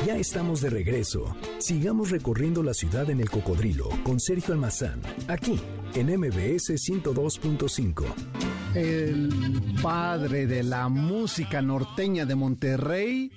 Ya 0.06 0.16
estamos 0.16 0.62
de 0.62 0.70
regreso. 0.70 1.36
Sigamos 1.58 2.10
recorriendo 2.10 2.62
la 2.62 2.74
ciudad 2.74 3.10
en 3.10 3.20
el 3.20 3.28
cocodrilo 3.28 3.88
con 4.02 4.18
Sergio 4.18 4.54
Almazán, 4.54 5.02
aquí 5.28 5.60
en 5.94 6.06
MBS 6.18 6.70
102.5. 6.70 8.04
El 8.74 9.30
padre 9.82 10.46
de 10.46 10.62
la 10.62 10.88
música 10.88 11.60
norteña 11.60 12.24
de 12.24 12.34
Monterrey 12.34 13.32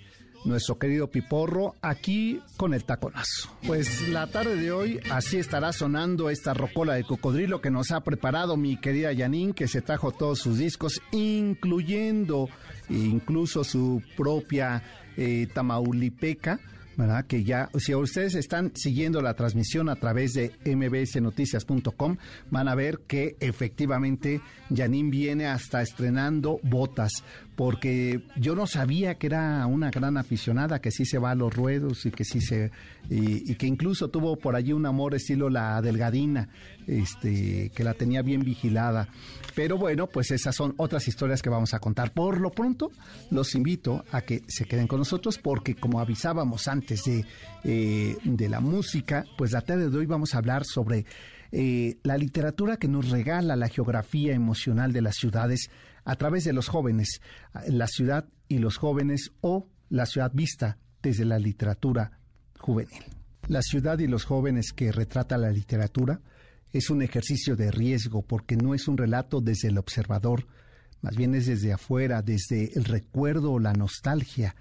nuestro 0.46 0.78
querido 0.78 1.08
Piporro, 1.08 1.76
aquí 1.82 2.42
con 2.58 2.74
el 2.74 2.84
taconazo. 2.84 3.50
Pues 3.66 4.08
la 4.10 4.28
tarde 4.28 4.56
de 4.56 4.72
hoy 4.72 5.00
así 5.12 5.38
estará 5.38 5.74
sonando 5.74 6.30
esta 6.30 6.54
rocola 6.54 6.94
de 6.94 7.04
cocodrilo 7.04 7.62
que 7.62 7.72
nos 7.72 7.92
ha 7.92 8.02
preparado 8.02 8.58
mi 8.58 8.78
querida 8.78 9.12
Yanin, 9.12 9.54
que 9.54 9.68
se 9.68 9.82
trajo 9.82 10.12
todos 10.12 10.40
sus 10.40 10.58
discos, 10.58 11.02
incluyendo 11.12 12.50
incluso 12.90 13.64
su 13.64 14.02
propia 14.16 14.84
eh, 15.18 15.48
Tamaulipeca 15.54 16.60
¿verdad? 16.98 17.26
Que 17.26 17.44
ya, 17.44 17.70
si 17.78 17.96
ustedes 17.96 18.36
están 18.36 18.74
siguiendo 18.76 19.22
la 19.22 19.34
transmisión 19.34 19.90
a 19.90 19.96
través 19.96 20.34
de 20.34 20.52
mbsnoticias.com, 20.66 22.18
van 22.50 22.68
a 22.68 22.76
ver 22.76 23.00
que 23.08 23.36
efectivamente 23.40 24.42
Janine 24.74 25.10
viene 25.10 25.48
hasta 25.48 25.82
estrenando 25.82 26.60
botas, 26.64 27.12
porque 27.56 28.22
yo 28.38 28.56
no 28.56 28.66
sabía 28.66 29.16
que 29.16 29.28
era 29.28 29.66
una 29.68 29.92
gran 29.92 30.18
aficionada, 30.18 30.80
que 30.80 30.92
sí 30.92 31.06
se 31.06 31.18
va 31.18 31.32
a 31.32 31.36
los 31.36 31.54
ruedos 31.54 32.06
y 32.06 32.12
que 32.12 32.24
sí 32.24 32.42
se, 32.42 32.72
y, 33.10 33.56
que 33.56 33.68
incluso 33.68 34.10
tuvo 34.10 34.38
por 34.38 34.56
allí 34.56 34.74
un 34.74 34.86
amor 34.86 35.16
estilo 35.16 35.50
la 35.50 35.82
delgadina, 35.82 36.50
este, 36.88 37.72
que 37.76 37.84
la 37.84 37.94
tenía 37.94 38.22
bien 38.22 38.42
vigilada. 38.42 39.10
Pero 39.54 39.78
bueno, 39.78 40.08
pues 40.08 40.32
esas 40.32 40.56
son 40.56 40.74
otras 40.78 41.08
historias 41.08 41.42
que 41.42 41.50
vamos 41.50 41.74
a 41.74 41.80
contar. 41.80 42.14
Por 42.14 42.40
lo 42.40 42.52
pronto, 42.52 42.92
los 43.30 43.54
invito 43.54 44.06
a 44.12 44.22
que 44.22 44.44
se 44.48 44.66
queden 44.66 44.88
con 44.88 45.00
nosotros 45.00 45.38
porque 45.38 45.76
como 45.76 46.00
avisábamos 46.00 46.68
antes 46.68 47.04
de, 47.04 47.26
eh, 47.64 48.18
de 48.24 48.50
la 48.50 48.62
música, 48.62 49.26
pues 49.38 49.52
la 49.52 49.62
tarde 49.62 49.90
de 49.90 49.98
hoy 49.98 50.06
vamos 50.06 50.34
a 50.34 50.38
hablar 50.38 50.64
sobre 50.64 51.06
eh, 51.52 51.98
la 52.04 52.18
literatura 52.18 52.78
que 52.78 52.88
nos 52.88 53.10
regala 53.10 53.58
la 53.58 53.68
geografía 53.68 54.34
emocional 54.34 54.94
de 54.94 55.02
las 55.02 55.18
ciudades 55.18 55.70
a 56.04 56.16
través 56.16 56.44
de 56.44 56.54
los 56.54 56.68
jóvenes, 56.68 57.22
la 57.68 57.88
ciudad 57.88 58.26
y 58.48 58.58
los 58.60 58.78
jóvenes 58.78 59.32
o 59.42 59.68
la 59.90 60.06
ciudad 60.06 60.32
vista 60.34 60.78
desde 61.02 61.26
la 61.26 61.40
literatura 61.40 62.20
juvenil. 62.58 63.04
La 63.48 63.62
ciudad 63.62 64.00
y 64.00 64.08
los 64.08 64.26
jóvenes 64.26 64.72
que 64.72 64.92
retrata 64.92 65.38
la 65.38 65.52
literatura 65.52 66.22
es 66.72 66.90
un 66.90 67.02
ejercicio 67.02 67.56
de 67.56 67.72
riesgo 67.72 68.22
porque 68.22 68.56
no 68.56 68.74
es 68.74 68.88
un 68.88 68.98
relato 68.98 69.42
desde 69.42 69.68
el 69.68 69.78
observador, 69.78 70.48
más 71.02 71.16
bien 71.16 71.36
es 71.36 71.48
desde 71.48 71.74
afuera, 71.74 72.22
desde 72.22 72.72
el 72.78 72.86
recuerdo 72.86 73.52
o 73.52 73.60
la 73.60 73.74
nostalgia. 73.74 74.56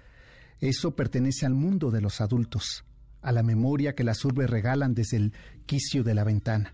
Eso 0.59 0.95
pertenece 0.95 1.45
al 1.45 1.53
mundo 1.53 1.91
de 1.91 2.01
los 2.01 2.19
adultos, 2.19 2.83
a 3.21 3.31
la 3.31 3.43
memoria 3.43 3.95
que 3.95 4.03
las 4.03 4.25
urbes 4.25 4.49
regalan 4.49 4.93
desde 4.93 5.17
el 5.17 5.33
quicio 5.65 6.03
de 6.03 6.15
la 6.15 6.23
ventana. 6.23 6.73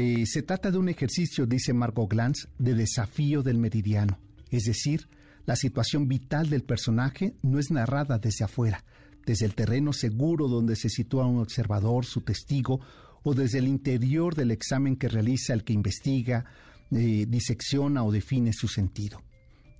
Eh, 0.00 0.26
se 0.26 0.42
trata 0.42 0.70
de 0.70 0.78
un 0.78 0.88
ejercicio, 0.88 1.44
dice 1.44 1.72
Margot 1.72 2.08
Glantz, 2.08 2.46
de 2.56 2.74
desafío 2.74 3.42
del 3.42 3.58
meridiano, 3.58 4.20
es 4.48 4.62
decir, 4.62 5.08
la 5.44 5.56
situación 5.56 6.06
vital 6.06 6.48
del 6.48 6.62
personaje 6.62 7.34
no 7.42 7.58
es 7.58 7.72
narrada 7.72 8.20
desde 8.20 8.44
afuera, 8.44 8.84
desde 9.26 9.44
el 9.44 9.56
terreno 9.56 9.92
seguro 9.92 10.46
donde 10.46 10.76
se 10.76 10.88
sitúa 10.88 11.26
un 11.26 11.40
observador, 11.40 12.04
su 12.04 12.20
testigo 12.20 12.78
o 13.24 13.34
desde 13.34 13.58
el 13.58 13.66
interior 13.66 14.36
del 14.36 14.52
examen 14.52 14.94
que 14.94 15.08
realiza 15.08 15.52
el 15.52 15.64
que 15.64 15.72
investiga, 15.72 16.44
eh, 16.92 17.26
disecciona 17.28 18.04
o 18.04 18.12
define 18.12 18.52
su 18.52 18.68
sentido. 18.68 19.20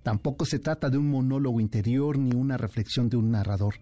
Tampoco 0.02 0.46
se 0.46 0.58
trata 0.58 0.90
de 0.90 0.98
un 0.98 1.12
monólogo 1.12 1.60
interior 1.60 2.18
ni 2.18 2.34
una 2.34 2.56
reflexión 2.56 3.08
de 3.08 3.18
un 3.18 3.30
narrador, 3.30 3.76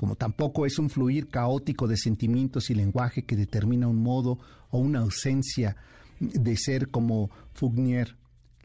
como 0.00 0.16
tampoco 0.16 0.64
es 0.64 0.78
un 0.78 0.88
fluir 0.88 1.28
caótico 1.28 1.86
de 1.86 1.98
sentimientos 1.98 2.70
y 2.70 2.74
lenguaje 2.74 3.26
que 3.26 3.36
determina 3.36 3.86
un 3.86 4.02
modo 4.02 4.38
o 4.70 4.78
una 4.78 5.00
ausencia 5.00 5.76
de 6.20 6.56
ser 6.56 6.88
como 6.88 7.28
Fougnier. 7.52 8.16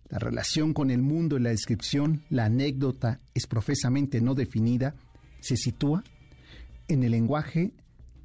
La 0.07 0.17
relación 0.17 0.73
con 0.73 0.91
el 0.91 1.01
mundo 1.01 1.35
y 1.35 1.41
la 1.41 1.49
descripción, 1.49 2.23
la 2.29 2.45
anécdota 2.45 3.19
es 3.33 3.47
profesamente 3.47 4.21
no 4.21 4.33
definida, 4.33 4.95
se 5.41 5.57
sitúa 5.57 6.05
en 6.87 7.03
el 7.03 7.11
lenguaje 7.11 7.73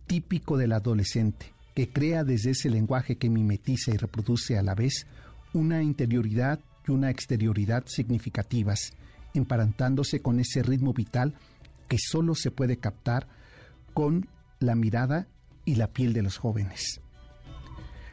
típico 0.07 0.57
del 0.57 0.71
adolescente, 0.71 1.52
que 1.75 1.88
crea 1.88 2.23
desde 2.23 2.50
ese 2.52 2.71
lenguaje 2.71 3.17
que 3.17 3.29
mimetiza 3.29 3.90
y 3.90 3.97
reproduce 3.97 4.57
a 4.57 4.62
la 4.62 4.76
vez 4.76 5.09
una 5.52 5.83
interioridad 5.83 6.61
y 6.87 6.93
una 6.93 7.11
exterioridad 7.11 7.83
significativas, 7.88 8.93
emparentándose 9.35 10.23
con 10.23 10.38
ese 10.38 10.62
ritmo 10.62 10.93
vital 10.93 11.35
que 11.90 11.99
solo 11.99 12.37
se 12.37 12.52
puede 12.52 12.76
captar 12.76 13.26
con 13.92 14.28
la 14.61 14.76
mirada 14.76 15.26
y 15.64 15.75
la 15.75 15.88
piel 15.88 16.12
de 16.12 16.23
los 16.23 16.37
jóvenes. 16.38 17.00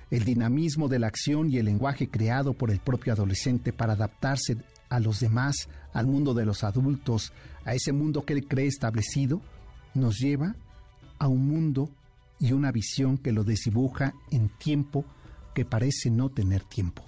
El 0.10 0.24
dinamismo 0.24 0.88
de 0.88 0.98
la 0.98 1.06
acción 1.06 1.52
y 1.52 1.60
el 1.60 1.66
lenguaje 1.66 2.10
creado 2.10 2.54
por 2.54 2.72
el 2.72 2.80
propio 2.80 3.14
adolescente 3.14 3.72
para 3.74 3.94
adaptarse 3.94 4.58
a 4.90 5.00
los 5.00 5.20
demás, 5.20 5.70
al 5.94 6.08
mundo 6.08 6.34
de 6.34 6.46
los 6.46 6.64
adultos, 6.64 7.34
a 7.66 7.76
ese 7.76 7.92
mundo 7.92 8.26
que 8.26 8.34
él 8.34 8.48
cree 8.48 8.66
establecido, 8.66 9.42
nos 9.94 10.18
lleva 10.18 10.56
a 11.20 11.28
un 11.28 11.48
mundo 11.48 11.92
y 12.40 12.54
una 12.54 12.72
visión 12.72 13.20
que 13.20 13.32
lo 13.32 13.44
desdibuja 13.44 14.16
en 14.32 14.50
tiempo 14.58 15.06
que 15.54 15.66
parece 15.66 16.10
no 16.10 16.30
tener 16.30 16.64
tiempo. 16.64 17.06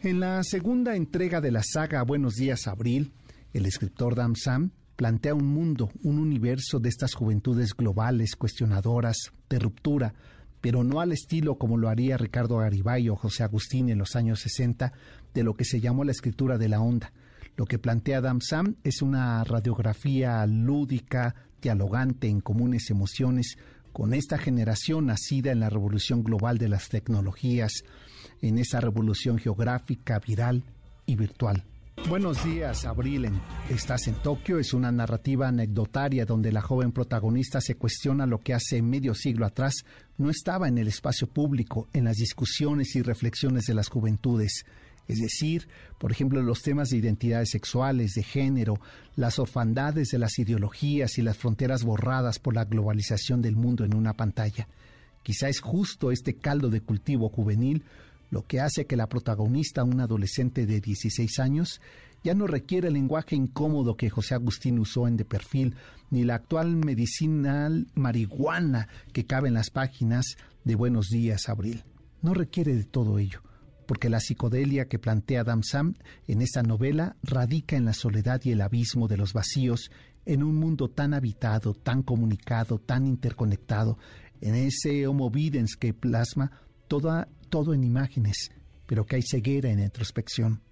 En 0.00 0.20
la 0.20 0.42
segunda 0.42 0.96
entrega 0.96 1.40
de 1.40 1.50
la 1.50 1.62
saga 1.62 2.02
Buenos 2.02 2.34
días 2.34 2.66
Abril, 2.66 3.14
el 3.54 3.64
escritor 3.64 4.14
Dam 4.14 4.34
Sam 4.34 4.72
plantea 4.98 5.32
un 5.32 5.46
mundo, 5.46 5.92
un 6.02 6.18
universo 6.18 6.80
de 6.80 6.88
estas 6.88 7.14
juventudes 7.14 7.72
globales, 7.72 8.34
cuestionadoras, 8.34 9.16
de 9.48 9.60
ruptura, 9.60 10.12
pero 10.60 10.82
no 10.82 11.00
al 11.00 11.12
estilo 11.12 11.54
como 11.54 11.76
lo 11.76 11.88
haría 11.88 12.16
Ricardo 12.16 12.56
Garibay 12.56 13.08
o 13.08 13.14
José 13.14 13.44
Agustín 13.44 13.90
en 13.90 13.98
los 13.98 14.16
años 14.16 14.40
60, 14.40 14.92
de 15.32 15.44
lo 15.44 15.54
que 15.54 15.64
se 15.64 15.80
llamó 15.80 16.02
la 16.02 16.10
escritura 16.10 16.58
de 16.58 16.68
la 16.68 16.80
onda. 16.80 17.12
Lo 17.56 17.64
que 17.66 17.78
plantea 17.78 18.20
Dam 18.20 18.40
Sam 18.40 18.74
es 18.82 19.00
una 19.00 19.44
radiografía 19.44 20.44
lúdica, 20.46 21.36
dialogante 21.62 22.26
en 22.26 22.40
comunes 22.40 22.90
emociones, 22.90 23.56
con 23.92 24.12
esta 24.12 24.36
generación 24.36 25.06
nacida 25.06 25.52
en 25.52 25.60
la 25.60 25.70
revolución 25.70 26.24
global 26.24 26.58
de 26.58 26.70
las 26.70 26.88
tecnologías, 26.88 27.84
en 28.42 28.58
esa 28.58 28.80
revolución 28.80 29.38
geográfica, 29.38 30.18
viral 30.18 30.64
y 31.06 31.14
virtual. 31.14 31.62
Buenos 32.06 32.42
días, 32.44 32.84
Abril. 32.84 33.28
Estás 33.68 34.06
en 34.08 34.14
Tokio. 34.14 34.58
Es 34.58 34.72
una 34.72 34.90
narrativa 34.92 35.48
anecdotaria 35.48 36.24
donde 36.24 36.52
la 36.52 36.62
joven 36.62 36.92
protagonista 36.92 37.60
se 37.60 37.76
cuestiona 37.76 38.26
lo 38.26 38.38
que 38.38 38.54
hace 38.54 38.80
medio 38.82 39.14
siglo 39.14 39.44
atrás 39.44 39.84
no 40.16 40.30
estaba 40.30 40.68
en 40.68 40.78
el 40.78 40.88
espacio 40.88 41.26
público, 41.28 41.88
en 41.92 42.04
las 42.04 42.16
discusiones 42.16 42.96
y 42.96 43.02
reflexiones 43.02 43.64
de 43.64 43.74
las 43.74 43.88
juventudes. 43.88 44.64
Es 45.06 45.18
decir, 45.20 45.68
por 45.98 46.12
ejemplo, 46.12 46.42
los 46.42 46.62
temas 46.62 46.88
de 46.90 46.98
identidades 46.98 47.50
sexuales, 47.50 48.12
de 48.14 48.22
género, 48.22 48.80
las 49.16 49.38
orfandades 49.38 50.08
de 50.08 50.18
las 50.18 50.38
ideologías 50.38 51.18
y 51.18 51.22
las 51.22 51.36
fronteras 51.36 51.84
borradas 51.84 52.38
por 52.38 52.54
la 52.54 52.64
globalización 52.64 53.40
del 53.40 53.56
mundo 53.56 53.84
en 53.84 53.94
una 53.94 54.14
pantalla. 54.14 54.68
Quizá 55.22 55.48
es 55.48 55.60
justo 55.60 56.10
este 56.10 56.36
caldo 56.36 56.70
de 56.70 56.80
cultivo 56.80 57.28
juvenil 57.28 57.84
lo 58.30 58.42
que 58.42 58.60
hace 58.60 58.86
que 58.86 58.96
la 58.96 59.08
protagonista, 59.08 59.84
una 59.84 60.04
adolescente 60.04 60.66
de 60.66 60.80
16 60.80 61.38
años, 61.38 61.80
ya 62.24 62.34
no 62.34 62.46
requiere 62.46 62.88
el 62.88 62.94
lenguaje 62.94 63.36
incómodo 63.36 63.96
que 63.96 64.10
José 64.10 64.34
Agustín 64.34 64.78
usó 64.78 65.06
en 65.06 65.16
De 65.16 65.24
Perfil, 65.24 65.76
ni 66.10 66.24
la 66.24 66.36
actual 66.36 66.76
medicinal 66.76 67.86
marihuana 67.94 68.88
que 69.12 69.24
cabe 69.24 69.48
en 69.48 69.54
las 69.54 69.70
páginas 69.70 70.36
de 70.64 70.74
Buenos 70.74 71.08
Días, 71.08 71.48
Abril. 71.48 71.84
No 72.20 72.34
requiere 72.34 72.74
de 72.74 72.84
todo 72.84 73.18
ello, 73.18 73.42
porque 73.86 74.08
la 74.08 74.20
psicodelia 74.20 74.88
que 74.88 74.98
plantea 74.98 75.44
Dam 75.44 75.62
Sam 75.62 75.94
en 76.26 76.42
esta 76.42 76.62
novela 76.62 77.16
radica 77.22 77.76
en 77.76 77.84
la 77.84 77.94
soledad 77.94 78.40
y 78.44 78.50
el 78.50 78.60
abismo 78.60 79.06
de 79.06 79.16
los 79.16 79.32
vacíos 79.32 79.90
en 80.26 80.42
un 80.42 80.56
mundo 80.56 80.90
tan 80.90 81.14
habitado, 81.14 81.72
tan 81.72 82.02
comunicado, 82.02 82.78
tan 82.78 83.06
interconectado, 83.06 83.96
en 84.40 84.54
ese 84.54 85.06
homo 85.06 85.30
videns 85.30 85.76
que 85.76 85.94
plasma 85.94 86.50
toda 86.86 87.28
todo 87.48 87.74
en 87.74 87.84
imágenes, 87.84 88.50
pero 88.86 89.04
que 89.04 89.16
hay 89.16 89.22
ceguera 89.22 89.70
en 89.70 89.80
introspección. 89.80 90.62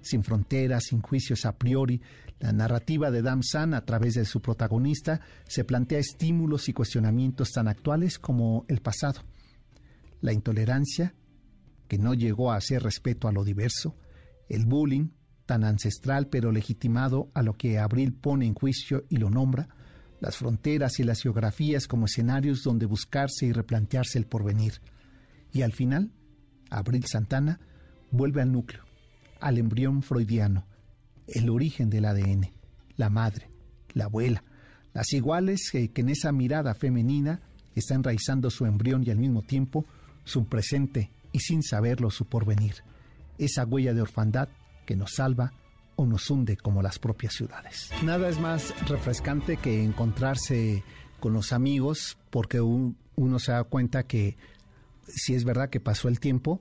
Sin 0.00 0.22
fronteras, 0.22 0.84
sin 0.84 1.00
juicios 1.02 1.44
a 1.44 1.56
priori, 1.56 2.00
la 2.38 2.52
narrativa 2.52 3.10
de 3.10 3.22
Dam 3.22 3.42
San 3.42 3.74
a 3.74 3.84
través 3.84 4.14
de 4.14 4.24
su 4.24 4.40
protagonista 4.40 5.20
se 5.46 5.64
plantea 5.64 5.98
estímulos 5.98 6.68
y 6.68 6.72
cuestionamientos 6.72 7.50
tan 7.50 7.66
actuales 7.66 8.18
como 8.18 8.64
el 8.68 8.80
pasado. 8.80 9.22
La 10.20 10.32
intolerancia, 10.32 11.14
que 11.88 11.98
no 11.98 12.14
llegó 12.14 12.52
a 12.52 12.60
ser 12.60 12.82
respeto 12.82 13.26
a 13.28 13.32
lo 13.32 13.44
diverso, 13.44 13.96
el 14.48 14.66
bullying, 14.66 15.08
tan 15.46 15.64
ancestral 15.64 16.28
pero 16.28 16.52
legitimado 16.52 17.30
a 17.34 17.42
lo 17.42 17.54
que 17.54 17.78
Abril 17.78 18.12
pone 18.12 18.46
en 18.46 18.54
juicio 18.54 19.04
y 19.08 19.16
lo 19.16 19.30
nombra, 19.30 19.68
las 20.20 20.36
fronteras 20.36 20.98
y 21.00 21.04
las 21.04 21.22
geografías 21.22 21.86
como 21.86 22.06
escenarios 22.06 22.62
donde 22.62 22.86
buscarse 22.86 23.46
y 23.46 23.52
replantearse 23.52 24.18
el 24.18 24.26
porvenir. 24.26 24.80
Y 25.52 25.62
al 25.62 25.72
final, 25.72 26.12
Abril 26.70 27.04
Santana 27.06 27.60
vuelve 28.10 28.42
al 28.42 28.52
núcleo, 28.52 28.84
al 29.40 29.58
embrión 29.58 30.02
freudiano, 30.02 30.66
el 31.26 31.50
origen 31.50 31.90
del 31.90 32.06
ADN, 32.06 32.52
la 32.96 33.10
madre, 33.10 33.50
la 33.92 34.04
abuela, 34.04 34.42
las 34.92 35.12
iguales 35.12 35.70
que, 35.70 35.90
en 35.94 36.08
esa 36.08 36.32
mirada 36.32 36.74
femenina 36.74 37.40
está 37.74 37.94
enraizando 37.94 38.50
su 38.50 38.66
embrión 38.66 39.04
y 39.06 39.10
al 39.10 39.18
mismo 39.18 39.42
tiempo 39.42 39.84
su 40.24 40.46
presente 40.46 41.12
y 41.32 41.40
sin 41.40 41.62
saberlo 41.62 42.10
su 42.10 42.24
porvenir, 42.26 42.76
esa 43.38 43.64
huella 43.64 43.94
de 43.94 44.02
orfandad 44.02 44.48
que 44.86 44.96
nos 44.96 45.14
salva 45.14 45.52
o 45.96 46.06
nos 46.06 46.30
hunde 46.30 46.56
como 46.56 46.82
las 46.82 46.98
propias 46.98 47.34
ciudades. 47.34 47.90
Nada 48.04 48.28
es 48.28 48.40
más 48.40 48.74
refrescante 48.88 49.56
que 49.56 49.82
encontrarse 49.84 50.82
con 51.20 51.32
los 51.32 51.52
amigos 51.52 52.16
porque 52.30 52.60
uno 52.60 53.38
se 53.38 53.52
da 53.52 53.64
cuenta 53.64 54.04
que 54.04 54.36
si 55.08 55.34
es 55.34 55.44
verdad 55.44 55.70
que 55.70 55.80
pasó 55.80 56.08
el 56.08 56.20
tiempo, 56.20 56.60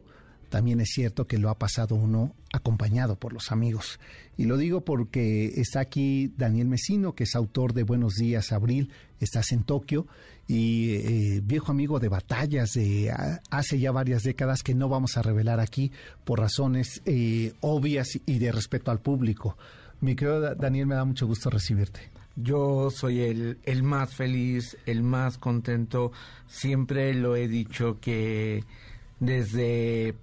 también 0.50 0.80
es 0.80 0.90
cierto 0.94 1.28
que 1.28 1.38
lo 1.38 1.50
ha 1.50 1.58
pasado 1.58 1.96
uno 1.96 2.34
acompañado 2.54 3.18
por 3.18 3.34
los 3.34 3.52
amigos. 3.52 4.00
Y 4.38 4.46
lo 4.46 4.58
digo 4.58 4.82
porque 4.82 5.54
está 5.60 5.82
aquí 5.82 6.34
Daniel 6.38 6.68
Mesino, 6.68 7.16
que 7.16 7.26
es 7.26 7.36
autor 7.36 7.74
de 7.74 7.84
Buenos 7.84 8.14
Días, 8.16 8.52
Abril, 8.52 8.92
estás 9.20 9.52
en 9.52 9.64
Tokio, 9.64 10.08
y 10.48 10.92
eh, 10.96 11.42
viejo 11.44 11.72
amigo 11.72 12.00
de 12.00 12.08
batallas 12.08 12.72
de 12.74 13.14
hace 13.50 13.80
ya 13.80 13.92
varias 13.92 14.24
décadas 14.24 14.64
que 14.64 14.74
no 14.74 14.88
vamos 14.88 15.18
a 15.18 15.22
revelar 15.22 15.60
aquí 15.60 15.92
por 16.24 16.40
razones 16.40 17.02
eh, 17.06 17.54
obvias 17.60 18.18
y 18.26 18.40
de 18.40 18.52
respeto 18.54 18.92
al 18.92 19.02
público. 19.02 19.58
Mi 20.00 20.16
querido 20.16 20.56
Daniel, 20.56 20.86
me 20.88 20.96
da 20.96 21.04
mucho 21.04 21.28
gusto 21.28 21.50
recibirte. 21.50 22.17
Yo 22.38 22.92
soy 22.92 23.22
el, 23.22 23.58
el 23.64 23.82
más 23.84 24.14
feliz, 24.14 24.78
el 24.86 25.02
más 25.02 25.38
contento. 25.38 26.12
Siempre 26.48 27.14
lo 27.16 27.36
he 27.36 27.48
dicho 27.48 28.00
que 28.00 28.64
desde 29.20 30.16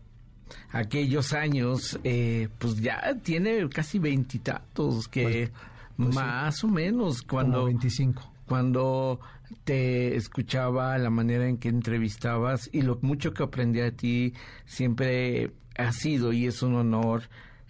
aquellos 0.70 1.33
años, 1.33 1.98
eh, 2.05 2.48
pues 2.59 2.81
ya 2.81 3.16
tiene 3.22 3.68
casi 3.68 3.98
veintitantos, 3.98 5.09
que 5.09 5.50
pues, 5.96 6.09
pues 6.09 6.14
más 6.14 6.62
o 6.64 6.68
menos 6.68 7.22
cuando... 7.22 7.64
25. 7.64 8.31
Cuando 8.46 9.20
te 9.64 10.16
escuchaba 10.16 10.98
la 10.98 11.11
manera 11.11 11.48
en 11.48 11.57
que 11.57 11.68
entrevistabas 11.68 12.68
y 12.72 12.83
lo 12.83 12.98
mucho 13.00 13.33
que 13.33 13.42
aprendí 13.42 13.81
a 13.81 13.90
ti 13.90 14.35
siempre 14.66 15.53
ha 15.77 15.92
sido 15.92 16.33
y 16.33 16.46
es 16.46 16.62
un 16.62 16.74
honor 16.74 17.22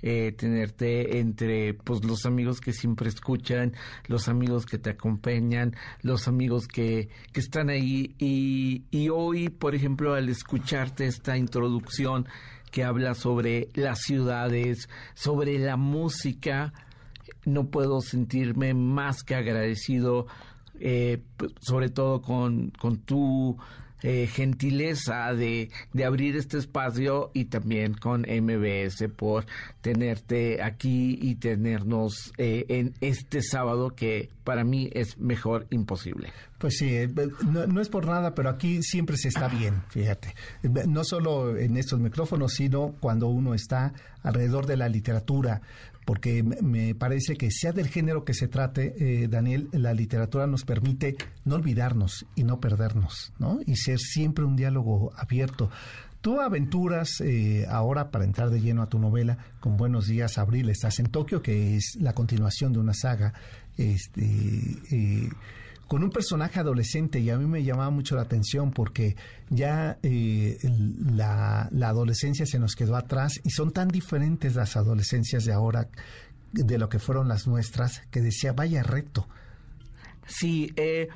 eh, 0.07 0.33
tenerte 0.33 1.19
entre 1.19 1.73
pues 1.73 2.05
los 2.05 2.27
amigos 2.27 2.61
que 2.61 2.75
siempre 2.75 3.09
escuchan, 3.09 3.73
los 4.07 4.29
amigos 4.29 4.67
que 4.67 4.77
te 4.77 4.91
acompañan, 4.91 5.75
los 6.03 6.29
amigos 6.29 6.69
que, 6.69 7.09
que 7.33 7.41
están 7.41 7.71
ahí. 7.71 8.15
Y, 8.19 9.09
hoy, 9.09 9.49
por 9.49 9.75
ejemplo, 9.75 10.13
al 10.13 10.29
escucharte 10.29 11.07
esta 11.07 11.39
introducción 11.39 12.29
que 12.71 12.85
habla 12.85 13.15
sobre 13.15 13.71
las 13.73 14.01
ciudades, 14.01 14.91
sobre 15.15 15.59
la 15.59 15.79
música, 15.79 16.75
no 17.47 17.71
puedo 17.71 18.03
sentirme 18.03 18.75
más 18.75 19.23
que 19.23 19.37
agradecido, 19.37 20.27
eh, 20.81 21.23
sobre 21.61 21.89
todo 21.89 22.21
con, 22.21 22.73
con 22.73 22.99
tu 22.99 23.57
eh, 24.07 24.27
gentileza 24.27 25.33
de, 25.33 25.71
de, 25.95 26.05
abrir 26.05 26.37
este 26.37 26.59
espacio 26.59 27.31
y 27.33 27.47
también 27.47 27.95
con 27.95 28.21
MBS 28.21 29.09
por 29.17 29.47
tenerte 29.81 30.63
aquí 30.63 31.19
y 31.23 31.37
tenernos 31.37 32.31
eh, 32.37 32.67
en 32.69 32.93
este 33.01 33.41
sábado 33.41 33.95
que 33.97 34.29
para 34.45 34.63
mí 34.63 34.91
es 34.93 35.17
mejor 35.17 35.67
imposible. 35.71 36.29
Pues 36.59 36.77
sí, 36.77 36.95
eh, 36.95 37.09
no, 37.47 37.81
es 37.81 37.89
por 37.89 38.07
nada, 38.07 38.35
pero 38.35 38.51
aquí 38.51 38.83
siempre 38.83 39.17
se 39.17 39.29
está 39.29 39.49
bien, 39.49 39.83
fíjate. 39.89 40.35
No 40.87 41.03
solo 41.03 41.57
en 41.57 41.79
estos 41.79 41.99
micrófonos, 41.99 42.53
sino 42.53 42.95
cuando 43.01 43.29
uno 43.29 43.55
está 43.55 43.95
alrededor 44.23 44.67
de 44.67 44.77
la 44.77 44.89
literatura, 44.91 45.63
porque 46.05 46.43
me 46.43 46.95
parece 46.95 47.37
que 47.37 47.51
sea 47.51 47.73
del 47.73 47.89
género 47.89 48.25
que 48.25 48.35
se 48.35 48.49
trate, 48.49 48.95
eh, 48.99 49.29
Daniel, 49.29 49.69
la 49.73 49.95
literatura 49.95 50.47
nos 50.47 50.65
permite 50.65 51.17
no 51.45 51.57
olvidarnos 51.57 52.27
y 52.35 52.45
no 52.45 52.61
perdernos, 52.61 53.33
¿no? 53.39 53.61
Y 53.67 53.77
ser 53.77 53.99
siempre 53.99 54.45
un 54.45 54.57
diálogo 54.57 55.13
abierto. 55.17 55.71
Tú 56.21 56.41
aventuras 56.41 57.21
eh, 57.21 57.67
ahora 57.69 58.11
para 58.11 58.25
entrar 58.25 58.51
de 58.51 58.61
lleno 58.61 58.83
a 58.83 58.89
tu 58.89 58.99
novela 58.99 59.37
con 59.61 59.77
Buenos 59.77 60.07
días 60.07 60.39
Abril, 60.39 60.71
estás 60.71 60.99
en 60.99 61.07
Tokio, 61.07 61.43
que 61.43 61.77
es 61.77 61.97
la 62.01 62.15
continuación 62.15 62.73
de 62.73 62.79
una 62.79 62.95
saga, 62.95 63.35
este, 63.77 64.23
eh, 64.91 65.29
con 65.87 66.03
un 66.03 66.11
personaje 66.11 66.61
adolescente 66.61 67.21
y 67.21 67.31
a 67.31 67.39
mí 67.39 67.47
me 67.47 67.63
llamaba 67.63 67.91
mucho 67.91 68.17
la 68.17 68.23
atención 68.23 68.73
porque 68.73 69.17
ya 69.51 69.99
eh, 70.03 70.59
la, 71.15 71.69
adolescencia 71.83 72.47
se 72.47 72.59
nos 72.59 72.75
quedó 72.75 72.97
atrás 72.97 73.41
y 73.45 73.51
son 73.51 73.73
tan 73.73 73.89
diferentes 73.89 74.55
las 74.55 74.77
adolescencias 74.77 75.45
de 75.45 75.53
ahora 75.53 75.89
de 76.53 76.79
lo 76.79 76.89
que 76.89 76.99
fueron 76.99 77.29
las 77.29 77.47
nuestras 77.47 78.03
que 78.11 78.21
decía, 78.21 78.53
vaya 78.53 78.83
reto. 78.83 79.27
Sí, 80.27 80.73
eh, 80.77 81.09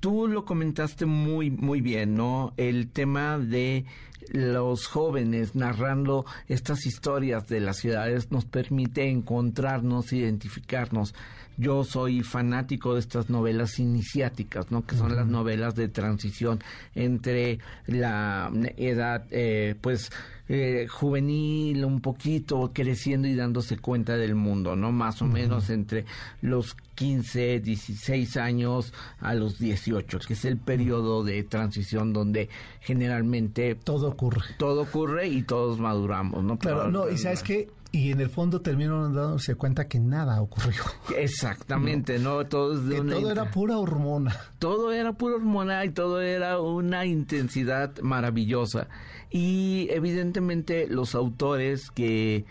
tú 0.00 0.26
lo 0.26 0.44
comentaste 0.44 1.06
muy, 1.06 1.50
muy 1.50 1.80
bien, 1.80 2.14
¿no? 2.14 2.52
El 2.56 2.90
tema 2.90 3.38
de 3.38 3.84
los 4.32 4.86
jóvenes 4.86 5.54
narrando 5.54 6.24
estas 6.48 6.86
historias 6.86 7.46
de 7.46 7.60
las 7.60 7.78
ciudades 7.78 8.30
nos 8.30 8.44
permite 8.44 9.08
encontrarnos, 9.08 10.12
identificarnos. 10.12 11.14
Yo 11.56 11.84
soy 11.84 12.22
fanático 12.22 12.94
de 12.94 13.00
estas 13.00 13.30
novelas 13.30 13.78
iniciáticas, 13.78 14.70
¿no? 14.70 14.84
Que 14.84 14.96
son 14.96 15.14
las 15.14 15.26
novelas 15.26 15.74
de 15.74 15.88
transición 15.88 16.60
entre 16.94 17.58
la 17.86 18.50
edad, 18.76 19.26
eh, 19.30 19.74
pues, 19.80 20.10
eh, 20.48 20.86
juvenil, 20.90 21.84
un 21.84 22.00
poquito 22.00 22.72
creciendo 22.74 23.28
y 23.28 23.34
dándose 23.34 23.78
cuenta 23.78 24.16
del 24.16 24.34
mundo, 24.34 24.76
¿no? 24.76 24.92
Más 24.92 25.22
o 25.22 25.26
menos 25.26 25.70
entre 25.70 26.04
los 26.42 26.76
15, 26.96 27.60
16 27.60 28.36
años 28.36 28.92
a 29.20 29.34
los 29.34 29.58
18, 29.58 30.18
que 30.26 30.34
es 30.34 30.44
el 30.44 30.58
periodo 30.58 31.24
de 31.24 31.42
transición 31.44 32.12
donde 32.12 32.50
generalmente 32.80 33.74
todo 33.74 34.08
ocurre. 34.08 34.42
Todo 34.58 34.82
ocurre 34.82 35.28
y 35.28 35.42
todos 35.42 35.78
maduramos, 35.78 36.44
¿no? 36.44 36.58
Claro, 36.58 36.90
no, 36.90 37.08
y 37.08 37.16
sabes 37.16 37.42
que 37.42 37.70
y 37.94 38.10
en 38.10 38.20
el 38.20 38.28
fondo 38.28 38.60
terminaron 38.60 39.14
dándose 39.14 39.54
cuenta 39.54 39.86
que 39.86 40.00
nada 40.00 40.42
ocurrió. 40.42 40.82
Exactamente, 41.16 42.18
¿no? 42.18 42.44
Todo, 42.44 42.74
que 42.88 43.00
todo 43.00 43.30
era 43.30 43.52
pura 43.52 43.78
hormona. 43.78 44.36
Todo 44.58 44.92
era 44.92 45.12
pura 45.12 45.36
hormona 45.36 45.84
y 45.84 45.90
todo 45.90 46.20
era 46.20 46.58
una 46.58 47.06
intensidad 47.06 47.96
maravillosa. 48.00 48.88
Y 49.30 49.86
evidentemente 49.90 50.88
los 50.88 51.14
autores 51.14 51.92
que 51.92 52.46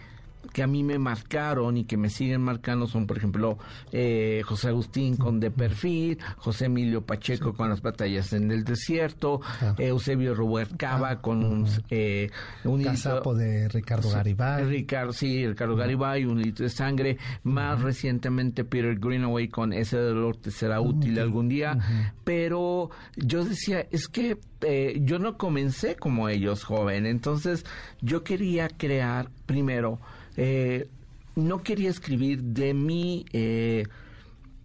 que 0.52 0.64
a 0.64 0.68
mí 0.68 0.84
me 0.84 1.00
marcaron 1.00 1.78
y 1.78 1.86
que 1.86 1.98
me 1.98 2.10
siguen 2.10 2.42
marcando 2.42 2.88
son, 2.88 3.08
por 3.08 3.18
ejemplo, 3.18 3.58
eh, 3.92 4.42
José 4.46 4.70
Agustín 4.70 5.16
con 5.16 5.40
De 5.40 5.52
Perfil, 5.52 6.18
José 6.38 6.66
Emilio 6.66 7.02
Pacheco 7.02 7.54
con 7.54 7.70
Las 7.70 7.82
Batallas 7.82 8.34
en 8.34 8.52
el 8.52 8.64
Desierto, 8.64 9.42
Eusebio 9.78 10.36
Rubercaba 10.36 11.10
ah, 11.12 11.22
con 11.22 11.44
un, 11.44 11.68
eh, 11.90 12.30
un 12.64 12.84
Casapo 12.84 13.34
de 13.34 13.70
Ricardo 13.70 14.10
Garibay. 14.10 14.66
Ricardo, 14.66 15.14
sí, 15.14 15.48
Ricardo 15.48 15.76
Garibay, 15.76 16.26
Un 16.26 16.42
litro 16.42 16.64
de 16.64 16.70
sangre. 16.70 17.18
Más 17.44 17.82
recientemente 17.82 18.64
Peter 18.64 18.98
Greenaway 19.00 19.48
con 19.48 19.74
Ese 19.74 19.98
dolor 19.98 20.38
te 20.38 20.52
será 20.52 20.82
útil 20.82 21.20
algún 21.20 21.50
día. 21.50 21.78
Pero 22.24 22.90
yo 23.16 23.44
decía, 23.44 23.88
es 23.92 24.08
que 24.08 24.38
eh, 24.62 25.00
yo 25.02 25.20
no 25.20 25.38
comencé 25.38 25.96
como 25.96 26.30
ellos 26.30 26.64
joven, 26.64 27.06
entonces 27.06 27.66
yo 28.02 28.24
quería 28.24 28.70
crear 28.70 29.30
primero 29.46 30.00
eh, 30.38 30.88
no 31.36 31.64
quería 31.64 31.90
escribir 31.90 32.42
de 32.44 32.74
mi... 32.74 33.26
Eh, 33.34 33.86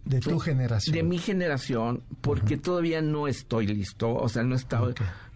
de 0.05 0.19
tu 0.21 0.39
generación. 0.39 0.95
De 0.95 1.03
mi 1.03 1.19
generación, 1.19 2.03
porque 2.21 2.57
todavía 2.57 3.01
no 3.01 3.27
estoy 3.27 3.67
listo, 3.67 4.13
o 4.13 4.27
sea, 4.29 4.43
no 4.43 4.55
estaba 4.55 4.93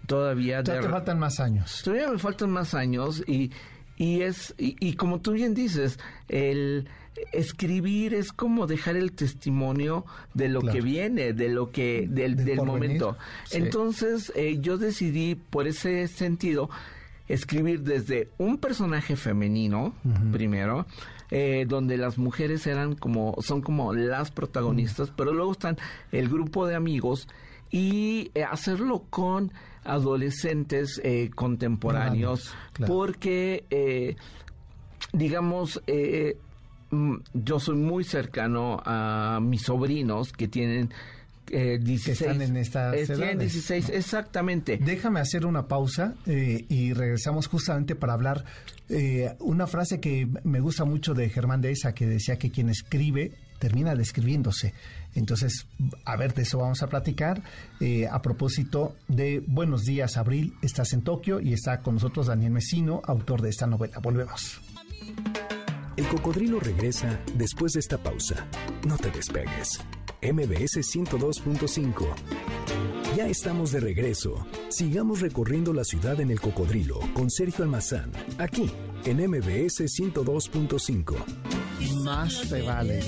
todavía... 0.07 0.63
Ya 0.63 0.79
te 0.79 0.89
faltan 0.89 1.19
más 1.19 1.39
años. 1.39 1.81
Todavía 1.83 2.09
me 2.09 2.17
faltan 2.17 2.49
más 2.49 2.73
años 2.73 3.23
y, 3.27 3.51
y 3.97 4.21
es, 4.21 4.55
y, 4.57 4.93
como 4.93 5.21
tú 5.21 5.33
bien 5.33 5.53
dices, 5.53 5.99
el 6.27 6.87
escribir 7.31 8.15
es 8.15 8.31
como 8.31 8.65
dejar 8.65 8.95
el 8.95 9.11
testimonio 9.11 10.05
de 10.33 10.49
lo 10.49 10.61
que 10.61 10.81
viene, 10.81 11.33
de 11.33 11.49
lo 11.49 11.71
que, 11.71 12.07
del, 12.09 12.35
del 12.35 12.63
momento. 12.63 13.17
Entonces, 13.51 14.31
eh, 14.35 14.57
yo 14.59 14.77
decidí, 14.77 15.35
por 15.35 15.67
ese 15.67 16.07
sentido, 16.07 16.69
escribir 17.27 17.81
desde 17.81 18.29
un 18.37 18.57
personaje 18.57 19.15
femenino, 19.15 19.93
primero, 20.31 20.85
eh, 21.31 21.65
donde 21.67 21.97
las 21.97 22.17
mujeres 22.17 22.67
eran 22.67 22.95
como, 22.95 23.35
son 23.41 23.61
como 23.61 23.93
las 23.93 24.31
protagonistas, 24.31 25.11
pero 25.15 25.33
luego 25.33 25.53
están 25.53 25.77
el 26.11 26.29
grupo 26.29 26.67
de 26.67 26.75
amigos 26.75 27.27
y 27.71 28.29
eh, 28.35 28.43
hacerlo 28.43 29.05
con 29.09 29.51
adolescentes 29.83 31.01
eh, 31.03 31.31
contemporáneos, 31.33 32.53
porque, 32.85 34.15
digamos, 35.11 35.81
mm, 36.91 37.15
yo 37.33 37.59
soy 37.59 37.75
muy 37.77 38.03
cercano 38.03 38.81
a 38.85 39.39
mis 39.41 39.63
sobrinos 39.63 40.33
que 40.33 40.47
tienen 40.47 40.91
eh, 41.51 41.79
16. 41.81 42.17
Que 42.17 42.25
están 42.25 42.41
en 42.41 42.57
esta 42.57 42.95
eh, 42.95 43.35
16, 43.37 43.89
exactamente. 43.89 44.77
Déjame 44.77 45.19
hacer 45.19 45.45
una 45.45 45.67
pausa 45.67 46.15
eh, 46.25 46.65
y 46.69 46.93
regresamos 46.93 47.47
justamente 47.47 47.95
para 47.95 48.13
hablar 48.13 48.45
eh, 48.89 49.35
una 49.39 49.67
frase 49.67 49.99
que 49.99 50.27
me 50.43 50.59
gusta 50.59 50.85
mucho 50.85 51.13
de 51.13 51.29
Germán 51.29 51.61
de 51.61 51.71
esa 51.71 51.93
que 51.93 52.05
decía 52.05 52.37
que 52.37 52.51
quien 52.51 52.69
escribe 52.69 53.31
termina 53.59 53.95
describiéndose. 53.95 54.73
Entonces, 55.15 55.67
a 56.05 56.17
ver, 56.17 56.33
de 56.33 56.41
eso 56.41 56.57
vamos 56.57 56.83
a 56.83 56.87
platicar. 56.87 57.41
a 58.11 58.21
propósito 58.21 58.95
de 59.07 59.41
Buenos 59.45 59.83
días, 59.83 60.17
Abril, 60.17 60.55
estás 60.61 60.91
en 60.91 61.01
Tokio 61.01 61.39
y 61.39 61.53
está 61.53 61.79
con 61.79 61.95
nosotros 61.95 62.27
Daniel 62.27 62.51
Mesino, 62.51 63.01
autor 63.05 63.41
de 63.41 63.49
esta 63.49 63.65
novela. 63.65 63.99
Volvemos. 63.99 64.59
El 65.95 66.07
cocodrilo 66.07 66.59
regresa 66.59 67.19
después 67.35 67.73
de 67.73 67.79
esta 67.79 68.01
pausa. 68.01 68.47
No 68.85 68.97
te 68.97 69.11
despegues. 69.11 69.79
MBS 70.31 70.77
102.5. 70.77 72.05
Ya 73.17 73.27
estamos 73.27 73.73
de 73.73 73.81
regreso. 73.81 74.47
Sigamos 74.69 75.19
recorriendo 75.19 75.73
la 75.73 75.83
ciudad 75.83 76.21
en 76.21 76.31
el 76.31 76.39
cocodrilo 76.39 76.99
con 77.13 77.29
Sergio 77.29 77.65
Almazán, 77.65 78.11
aquí 78.37 78.71
en 79.03 79.17
MBS 79.17 79.81
102.5. 79.81 81.15
Más 82.03 82.49
te 82.49 82.61
vale, 82.61 83.01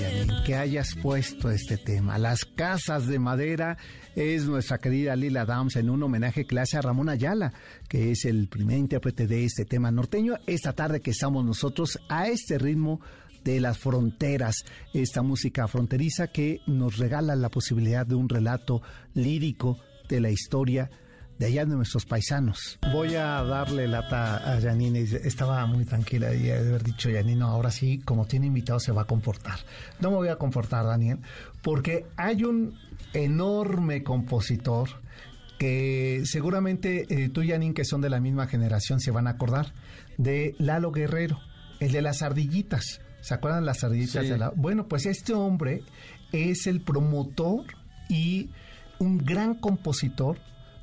que 0.44 0.54
hayas 0.54 0.94
puesto 0.94 1.50
este 1.50 1.78
tema. 1.78 2.18
Las 2.18 2.44
casas 2.44 3.06
de 3.06 3.18
madera 3.18 3.78
es 4.14 4.44
nuestra 4.44 4.76
querida 4.78 5.16
Lila 5.16 5.46
Downs 5.46 5.76
en 5.76 5.88
un 5.88 6.02
homenaje 6.02 6.46
clase 6.46 6.76
a 6.76 6.82
Ramón 6.82 7.08
Ayala, 7.08 7.54
que 7.88 8.10
es 8.10 8.26
el 8.26 8.48
primer 8.48 8.76
intérprete 8.76 9.26
de 9.26 9.44
este 9.44 9.64
tema 9.64 9.90
norteño. 9.90 10.34
Esta 10.46 10.74
tarde 10.74 11.00
que 11.00 11.12
estamos 11.12 11.44
nosotros 11.44 11.98
a 12.10 12.28
este 12.28 12.58
ritmo 12.58 13.00
de 13.46 13.60
las 13.60 13.78
fronteras, 13.78 14.64
esta 14.92 15.22
música 15.22 15.68
fronteriza 15.68 16.26
que 16.26 16.60
nos 16.66 16.98
regala 16.98 17.36
la 17.36 17.48
posibilidad 17.48 18.04
de 18.04 18.16
un 18.16 18.28
relato 18.28 18.82
lírico 19.14 19.78
de 20.08 20.20
la 20.20 20.30
historia 20.30 20.90
de 21.38 21.46
allá 21.46 21.64
de 21.64 21.76
nuestros 21.76 22.06
paisanos. 22.06 22.76
Voy 22.92 23.14
a 23.14 23.44
darle 23.44 23.86
lata 23.86 24.56
a 24.56 24.60
Janine. 24.60 25.00
Estaba 25.00 25.64
muy 25.66 25.84
tranquila 25.84 26.30
de 26.30 26.54
haber 26.54 26.82
dicho, 26.82 27.08
Janine, 27.08 27.44
ahora 27.44 27.70
sí, 27.70 28.00
como 28.04 28.26
tiene 28.26 28.46
invitado, 28.46 28.80
se 28.80 28.90
va 28.90 29.02
a 29.02 29.06
comportar. 29.06 29.60
No 30.00 30.10
me 30.10 30.16
voy 30.16 30.28
a 30.28 30.36
comportar, 30.36 30.84
Daniel, 30.84 31.18
porque 31.62 32.04
hay 32.16 32.42
un 32.42 32.76
enorme 33.12 34.02
compositor 34.02 34.88
que 35.56 36.22
seguramente 36.24 37.06
eh, 37.08 37.28
tú 37.28 37.42
y 37.42 37.50
Janine, 37.50 37.74
que 37.74 37.84
son 37.84 38.00
de 38.00 38.10
la 38.10 38.18
misma 38.18 38.48
generación, 38.48 38.98
se 38.98 39.12
van 39.12 39.28
a 39.28 39.30
acordar, 39.30 39.72
de 40.18 40.56
Lalo 40.58 40.90
Guerrero, 40.90 41.38
el 41.78 41.92
de 41.92 42.02
las 42.02 42.22
ardillitas. 42.22 43.00
¿Se 43.26 43.34
acuerdan 43.34 43.66
las 43.66 43.82
ardillitas 43.82 44.28
de 44.28 44.38
la... 44.38 44.50
Bueno, 44.50 44.86
pues 44.86 45.04
este 45.04 45.34
hombre 45.34 45.82
es 46.30 46.68
el 46.68 46.80
promotor 46.80 47.64
y 48.08 48.50
un 49.00 49.18
gran 49.18 49.56
compositor 49.56 50.38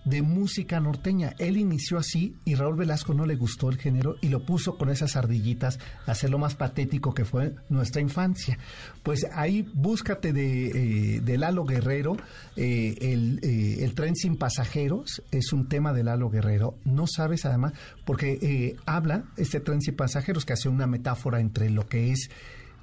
de 0.06 0.22
música 0.22 0.80
norteña. 0.80 1.34
Él 1.38 1.58
inició 1.58 1.98
así 1.98 2.36
y 2.46 2.56
Raúl 2.56 2.76
Velasco 2.76 3.13
no 3.13 3.26
le 3.26 3.36
gustó 3.36 3.70
el 3.70 3.78
género 3.78 4.16
y 4.22 4.30
lo 4.30 4.46
puso 4.46 4.78
con 4.78 4.89
esas 4.89 5.16
ardillitas 5.16 5.80
a 6.06 6.12
hacer 6.12 6.30
lo 6.30 6.38
más 6.38 6.56
patético 6.56 7.13
que 7.13 7.26
fue 7.26 7.56
nuestra 7.70 8.02
infancia. 8.02 8.58
Pues 9.04 9.26
ahí 9.34 9.70
búscate 9.74 10.34
de, 10.34 11.18
eh, 11.18 11.38
Lalo 11.38 11.66
Guerrero, 11.66 12.18
eh, 12.56 12.96
el, 13.02 13.39
eh, 13.44 13.84
el, 13.84 13.96
tren 13.96 14.16
sin 14.16 14.38
pasajeros 14.38 15.24
es 15.32 15.52
un 15.52 15.68
tema 15.68 15.94
de 15.94 16.04
Lalo 16.04 16.30
Guerrero. 16.30 16.78
No 16.86 17.06
sabes 17.08 17.46
además, 17.46 17.74
porque 18.06 18.78
habla 18.86 19.26
este 19.38 19.60
tren 19.60 19.82
sin 19.82 19.96
pasajeros 19.96 20.46
que 20.46 20.54
hace 20.54 20.70
una 20.70 20.88
metáfora 20.88 21.39
entre 21.39 21.70
lo 21.70 21.88
que 21.88 22.12
es 22.12 22.30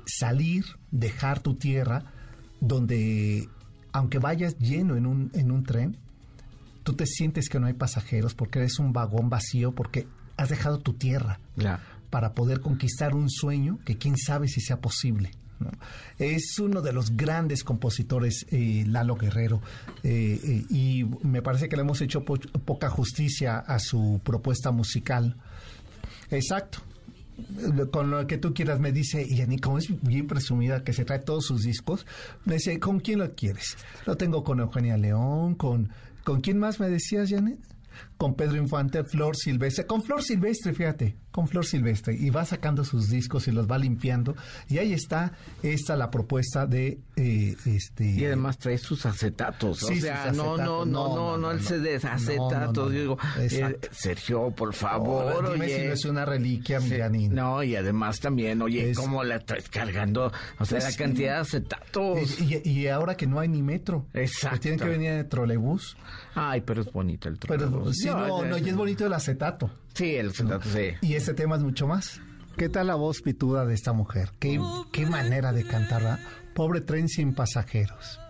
salir, 0.06 0.64
dejar 0.90 1.40
tu 1.40 1.54
tierra, 1.54 2.04
donde 2.60 3.48
aunque 3.92 4.18
vayas 4.18 4.58
lleno 4.58 4.96
en 4.96 5.06
un, 5.06 5.30
en 5.34 5.50
un 5.50 5.64
tren, 5.64 5.96
tú 6.82 6.94
te 6.94 7.06
sientes 7.06 7.48
que 7.48 7.60
no 7.60 7.66
hay 7.66 7.74
pasajeros 7.74 8.34
porque 8.34 8.60
eres 8.60 8.78
un 8.78 8.92
vagón 8.92 9.28
vacío, 9.30 9.72
porque 9.72 10.06
has 10.36 10.48
dejado 10.48 10.78
tu 10.78 10.94
tierra 10.94 11.40
para 12.10 12.34
poder 12.34 12.60
conquistar 12.60 13.14
un 13.14 13.30
sueño 13.30 13.78
que 13.84 13.96
quién 13.96 14.16
sabe 14.16 14.48
si 14.48 14.60
sea 14.60 14.80
posible. 14.80 15.30
Es 16.18 16.58
uno 16.58 16.80
de 16.80 16.92
los 16.92 17.16
grandes 17.16 17.64
compositores, 17.64 18.46
eh, 18.50 18.84
Lalo 18.86 19.16
Guerrero, 19.16 19.60
eh, 20.02 20.40
eh, 20.42 20.64
y 20.70 21.04
me 21.22 21.42
parece 21.42 21.68
que 21.68 21.76
le 21.76 21.82
hemos 21.82 22.00
hecho 22.00 22.24
poca 22.24 22.88
justicia 22.88 23.58
a 23.58 23.78
su 23.78 24.20
propuesta 24.24 24.70
musical. 24.70 25.36
Exacto, 26.30 26.78
con 27.90 28.10
lo 28.10 28.26
que 28.26 28.38
tú 28.38 28.54
quieras, 28.54 28.80
me 28.80 28.92
dice, 28.92 29.22
y 29.26 29.36
Yanni, 29.36 29.58
como 29.58 29.78
es 29.78 29.88
bien 30.02 30.26
presumida 30.26 30.84
que 30.84 30.92
se 30.92 31.04
trae 31.04 31.18
todos 31.18 31.44
sus 31.46 31.62
discos, 31.62 32.06
me 32.44 32.54
dice, 32.54 32.78
¿con 32.78 33.00
quién 33.00 33.18
lo 33.18 33.34
quieres? 33.34 33.76
Lo 34.06 34.16
tengo 34.16 34.42
con 34.44 34.60
Eugenia 34.60 34.96
León, 34.96 35.54
con 35.54 35.90
¿Con 36.30 36.42
quién 36.42 36.60
más 36.60 36.78
me 36.78 36.88
decías, 36.88 37.28
Janet? 37.28 37.58
Con 38.16 38.36
Pedro 38.36 38.56
Infante, 38.56 39.02
Flor 39.02 39.34
Silvestre. 39.34 39.84
Con 39.84 40.00
Flor 40.00 40.22
Silvestre, 40.22 40.72
fíjate. 40.72 41.16
Con 41.30 41.48
flor 41.48 41.64
silvestre 41.64 42.14
y 42.14 42.30
va 42.30 42.44
sacando 42.44 42.84
sus 42.84 43.08
discos 43.08 43.48
y 43.48 43.52
los 43.52 43.70
va 43.70 43.78
limpiando. 43.78 44.34
Y 44.68 44.78
ahí 44.78 44.92
está 44.92 45.32
esta 45.62 45.96
la 45.96 46.10
propuesta 46.10 46.66
de 46.66 46.98
eh, 47.16 47.56
este 47.66 48.04
y 48.04 48.24
además 48.24 48.58
trae 48.58 48.78
sus 48.78 49.04
acetatos 49.04 49.82
o 49.82 49.94
sea 49.94 50.32
no, 50.32 50.56
no, 50.56 50.84
no 50.84 51.14
no 51.14 51.36
no 51.36 51.50
el 51.50 51.60
CD 51.60 51.96
es 51.96 52.04
acetatos 52.04 52.90
digo 52.90 53.18
eh, 53.38 53.78
Sergio 53.90 54.50
por 54.50 54.72
favor 54.74 55.52
dime 55.52 55.68
si 55.68 55.86
no 55.86 55.92
es 55.92 56.04
una 56.06 56.24
reliquia 56.24 56.80
sí, 56.80 57.28
no 57.28 57.62
y 57.62 57.76
además 57.76 58.20
también 58.20 58.62
oye 58.62 58.92
cómo 58.94 59.22
la 59.22 59.40
traes 59.40 59.68
cargando 59.68 60.32
o 60.58 60.64
sea 60.64 60.80
la 60.80 60.92
cantidad 60.92 61.34
de 61.34 61.40
acetatos. 61.40 62.40
Y, 62.40 62.68
y, 62.68 62.88
ahora 62.88 63.16
que 63.16 63.26
no 63.26 63.40
hay 63.40 63.48
ni 63.48 63.62
metro 63.62 64.06
exacto. 64.14 64.56
que 64.56 64.60
tienen 64.62 64.80
que 64.80 64.88
venir 64.88 65.12
de 65.12 65.24
trolebús. 65.24 65.96
Ay 66.34 66.62
pero 66.62 66.82
es 66.82 66.92
bonito 66.92 67.28
el 67.28 67.38
trolebús. 67.38 67.70
pero 67.72 67.92
sí 67.92 68.06
no, 68.06 68.44
no, 68.44 68.58
y 68.58 68.68
es 68.68 68.76
bonito 68.76 69.06
el 69.06 69.12
acetato 69.12 69.70
sí 70.00 70.16
el 70.16 70.30
acetato 70.30 70.68
sí 70.68 70.94
y 71.02 71.14
ese 71.14 71.34
tema 71.34 71.56
es 71.56 71.62
mucho 71.62 71.86
más. 71.86 72.20
¿Qué 72.56 72.68
tal 72.68 72.88
la 72.88 72.94
voz 72.94 73.22
pituda 73.22 73.64
de 73.64 73.74
esta 73.74 73.92
mujer? 73.92 74.30
¿Qué, 74.38 74.60
qué 74.92 75.06
manera 75.06 75.52
de 75.52 75.64
cantarla? 75.64 76.18
Pobre 76.54 76.80
tren 76.80 77.08
sin 77.08 77.32
pasajeros. 77.32 78.20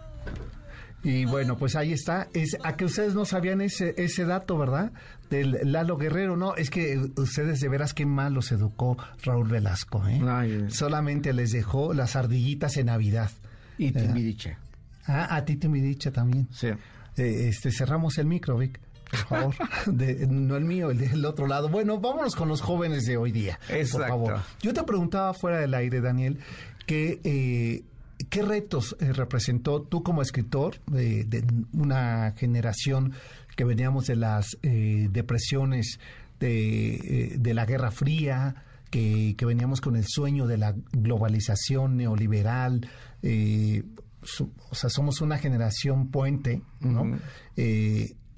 Y 1.03 1.25
bueno, 1.25 1.57
pues 1.57 1.75
ahí 1.75 1.93
está. 1.93 2.29
Es, 2.35 2.57
a 2.63 2.77
que 2.77 2.85
ustedes 2.85 3.15
no 3.15 3.25
sabían 3.25 3.61
ese, 3.61 3.95
ese 3.97 4.27
dato, 4.27 4.59
¿verdad? 4.59 4.93
Del 5.31 5.59
Lalo 5.65 5.97
Guerrero. 5.97 6.37
No, 6.37 6.55
es 6.55 6.71
que 6.71 7.01
ustedes 7.17 7.61
de 7.61 7.69
veras 7.69 7.95
qué 7.95 8.05
mal 8.05 8.35
los 8.35 8.53
educó 8.53 8.99
Raúl 9.25 9.49
Velasco, 9.49 10.07
¿eh? 10.07 10.69
Solamente 10.69 11.33
les 11.33 11.53
dejó 11.53 11.95
las 11.95 12.15
ardillitas 12.15 12.77
en 12.77 12.87
Navidad. 12.87 13.31
Y 13.79 13.91
Timidiche. 13.93 14.59
Ah, 15.07 15.35
a 15.35 15.45
ti 15.45 15.57
Timidiche 15.57 16.11
también. 16.11 16.47
Sí. 16.53 16.69
Eh, 17.17 17.49
este, 17.49 17.73
cerramos 17.73 18.19
el 18.19 18.27
micro, 18.27 18.59
Vic 18.59 18.79
por 19.11 19.19
favor. 19.21 19.55
no 20.29 20.57
el 20.57 20.65
mío, 20.65 20.91
el 20.91 20.99
del 20.99 21.25
otro 21.25 21.47
lado. 21.47 21.69
Bueno, 21.69 21.99
vámonos 21.99 22.37
con 22.37 22.49
los 22.49 22.61
jóvenes 22.61 23.07
de 23.07 23.17
hoy 23.17 23.33
día. 23.33 23.59
Exacto. 23.69 23.99
Por 23.99 24.09
favor. 24.09 24.41
Yo 24.63 24.73
te 24.73 24.83
preguntaba 24.85 25.35
fuera 25.35 25.59
del 25.59 25.75
aire, 25.75 26.01
Daniel, 26.01 26.39
que... 26.87 27.21
Eh, 27.25 27.85
¿Qué 28.29 28.43
retos 28.43 28.97
eh, 29.01 29.15
representó 29.15 29.81
tú 29.81 30.03
como 30.03 30.21
escritor 30.21 30.77
de, 30.87 31.43
una 31.73 32.35
generación 32.37 33.15
que 33.57 33.65
veníamos 33.65 34.09
de 34.09 34.17
las 34.17 34.59
eh, 34.63 35.09
depresiones 35.11 35.99
de, 36.39 37.41
la 37.55 37.65
Guerra 37.65 37.91
Fría, 37.91 38.63
que, 38.91 39.35
veníamos 39.41 39.81
con 39.81 39.97
el 39.97 40.05
sueño 40.07 40.47
de 40.47 40.59
la 40.59 40.75
globalización 40.93 41.97
neoliberal? 41.97 42.87
o 43.23 44.75
sea, 44.75 44.91
somos 44.91 45.23
una 45.23 45.39
generación 45.39 46.09
puente, 46.09 46.61
¿no? 46.81 47.19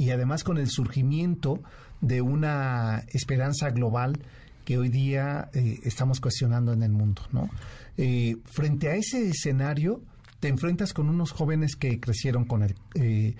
Y 0.03 0.11
además 0.11 0.43
con 0.43 0.59
el 0.59 0.69
surgimiento 0.69 1.62
de 2.01 2.23
una 2.23 3.05
esperanza 3.12 3.71
global 3.71 4.19
que 4.65 4.77
hoy 4.77 4.88
día 4.88 5.49
eh, 5.55 5.79
estamos 5.85 6.19
cuestionando 6.19 6.73
en 6.73 6.83
el 6.83 6.91
mundo, 6.91 7.23
¿no? 7.31 7.49
Eh, 7.97 8.37
frente 8.47 8.88
a 8.88 8.97
ese 8.97 9.29
escenario, 9.29 10.03
te 10.41 10.49
enfrentas 10.49 10.93
con 10.93 11.09
unos 11.09 11.31
jóvenes 11.31 11.77
que 11.77 12.01
crecieron 12.01 12.47
con, 12.47 12.65
el, 12.65 12.75
eh, 12.97 13.37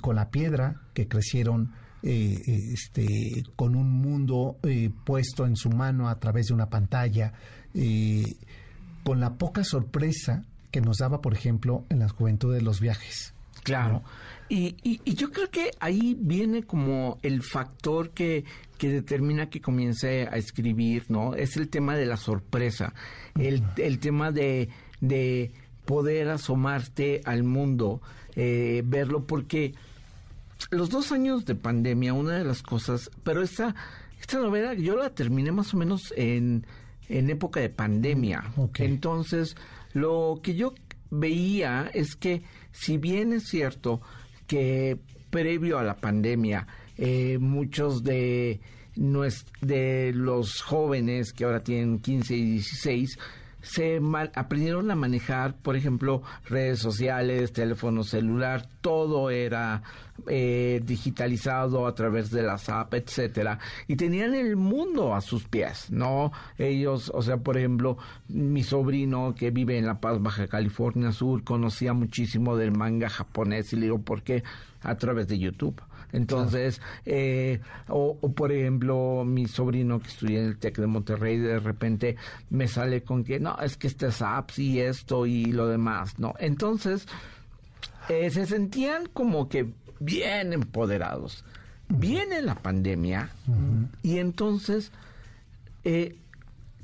con 0.00 0.16
la 0.16 0.28
piedra, 0.30 0.80
que 0.92 1.06
crecieron 1.06 1.72
este, 2.02 3.44
con 3.54 3.76
un 3.76 3.88
mundo 3.88 4.56
puesto 5.04 5.46
en 5.46 5.54
su 5.54 5.70
mano 5.70 6.08
a 6.08 6.18
través 6.18 6.48
de 6.48 6.54
una 6.54 6.68
pantalla, 6.68 7.32
con 9.04 9.20
la 9.20 9.34
poca 9.34 9.62
sorpresa 9.62 10.42
que 10.72 10.80
nos 10.80 10.98
daba, 10.98 11.20
por 11.20 11.32
ejemplo, 11.32 11.84
en 11.90 12.00
la 12.00 12.08
juventud 12.08 12.52
de 12.52 12.60
los 12.60 12.80
viajes. 12.80 13.34
Claro. 13.62 14.02
Y, 14.54 14.76
y, 14.82 15.14
yo 15.14 15.32
creo 15.32 15.50
que 15.50 15.70
ahí 15.80 16.14
viene 16.20 16.64
como 16.64 17.16
el 17.22 17.42
factor 17.42 18.10
que, 18.10 18.44
que 18.76 18.90
determina 18.90 19.48
que 19.48 19.62
comience 19.62 20.28
a 20.30 20.36
escribir, 20.36 21.06
¿no? 21.08 21.34
Es 21.34 21.56
el 21.56 21.70
tema 21.70 21.96
de 21.96 22.04
la 22.04 22.18
sorpresa, 22.18 22.92
el, 23.40 23.62
el 23.78 23.98
tema 23.98 24.30
de, 24.30 24.68
de 25.00 25.52
poder 25.86 26.28
asomarte 26.28 27.22
al 27.24 27.44
mundo, 27.44 28.02
eh, 28.36 28.82
verlo, 28.84 29.26
porque 29.26 29.72
los 30.70 30.90
dos 30.90 31.12
años 31.12 31.46
de 31.46 31.54
pandemia, 31.54 32.12
una 32.12 32.36
de 32.36 32.44
las 32.44 32.62
cosas, 32.62 33.10
pero 33.24 33.40
esta, 33.40 33.74
esta 34.20 34.38
novela 34.38 34.74
yo 34.74 34.96
la 34.96 35.14
terminé 35.14 35.50
más 35.50 35.72
o 35.72 35.78
menos 35.78 36.12
en, 36.14 36.66
en 37.08 37.30
época 37.30 37.58
de 37.58 37.70
pandemia. 37.70 38.52
Entonces, 38.74 39.56
lo 39.94 40.40
que 40.42 40.54
yo 40.56 40.74
veía 41.08 41.90
es 41.94 42.16
que, 42.16 42.42
si 42.70 42.98
bien 42.98 43.32
es 43.32 43.44
cierto, 43.44 44.02
que 44.52 44.98
previo 45.30 45.78
a 45.78 45.82
la 45.82 45.96
pandemia 45.96 46.66
eh, 46.98 47.38
muchos 47.40 48.04
de, 48.04 48.60
de 49.62 50.12
los 50.14 50.60
jóvenes 50.60 51.32
que 51.32 51.44
ahora 51.44 51.64
tienen 51.64 52.00
15 52.00 52.36
y 52.36 52.44
16 52.56 53.18
se 53.62 54.00
aprendieron 54.34 54.90
a 54.90 54.96
manejar, 54.96 55.54
por 55.54 55.76
ejemplo, 55.76 56.22
redes 56.48 56.80
sociales, 56.80 57.52
teléfono 57.52 58.02
celular, 58.02 58.66
todo 58.80 59.30
era 59.30 59.82
eh, 60.26 60.80
digitalizado 60.84 61.86
a 61.86 61.94
través 61.94 62.30
de 62.30 62.42
las 62.42 62.68
apps, 62.68 62.94
etcétera, 62.94 63.58
y 63.86 63.96
tenían 63.96 64.34
el 64.34 64.56
mundo 64.56 65.14
a 65.14 65.20
sus 65.20 65.44
pies, 65.44 65.90
¿no? 65.90 66.32
Ellos, 66.58 67.10
o 67.14 67.22
sea, 67.22 67.38
por 67.38 67.56
ejemplo, 67.56 67.96
mi 68.28 68.62
sobrino 68.62 69.34
que 69.34 69.50
vive 69.50 69.78
en 69.78 69.86
La 69.86 70.00
Paz, 70.00 70.20
Baja 70.20 70.48
California 70.48 71.12
Sur, 71.12 71.44
conocía 71.44 71.92
muchísimo 71.92 72.56
del 72.56 72.72
manga 72.72 73.08
japonés 73.08 73.72
y 73.72 73.76
le 73.76 73.82
digo, 73.82 74.00
¿por 74.00 74.22
qué? 74.22 74.42
A 74.82 74.96
través 74.96 75.28
de 75.28 75.38
YouTube. 75.38 75.80
Entonces, 76.12 76.80
eh, 77.06 77.60
o, 77.88 78.16
por 78.32 78.52
ejemplo, 78.52 79.24
mi 79.26 79.46
sobrino 79.46 80.00
que 80.00 80.08
estudia 80.08 80.40
en 80.40 80.46
el 80.46 80.58
TEC 80.58 80.78
de 80.78 80.86
Monterrey, 80.86 81.38
de 81.38 81.58
repente 81.58 82.16
me 82.50 82.68
sale 82.68 83.02
con 83.02 83.24
que, 83.24 83.40
no, 83.40 83.56
es 83.58 83.76
que 83.76 83.86
este 83.86 84.08
es 84.08 84.20
apps 84.20 84.58
y 84.58 84.80
esto 84.80 85.26
y 85.26 85.46
lo 85.46 85.68
demás, 85.68 86.18
¿no? 86.18 86.34
Entonces, 86.38 87.06
eh, 88.08 88.30
se 88.30 88.46
sentían 88.46 89.06
como 89.06 89.48
que 89.48 89.72
bien 90.00 90.52
empoderados. 90.52 91.44
Viene 91.88 92.42
la 92.42 92.54
pandemia 92.54 93.30
y 94.02 94.18
entonces 94.18 94.92
eh, 95.84 96.16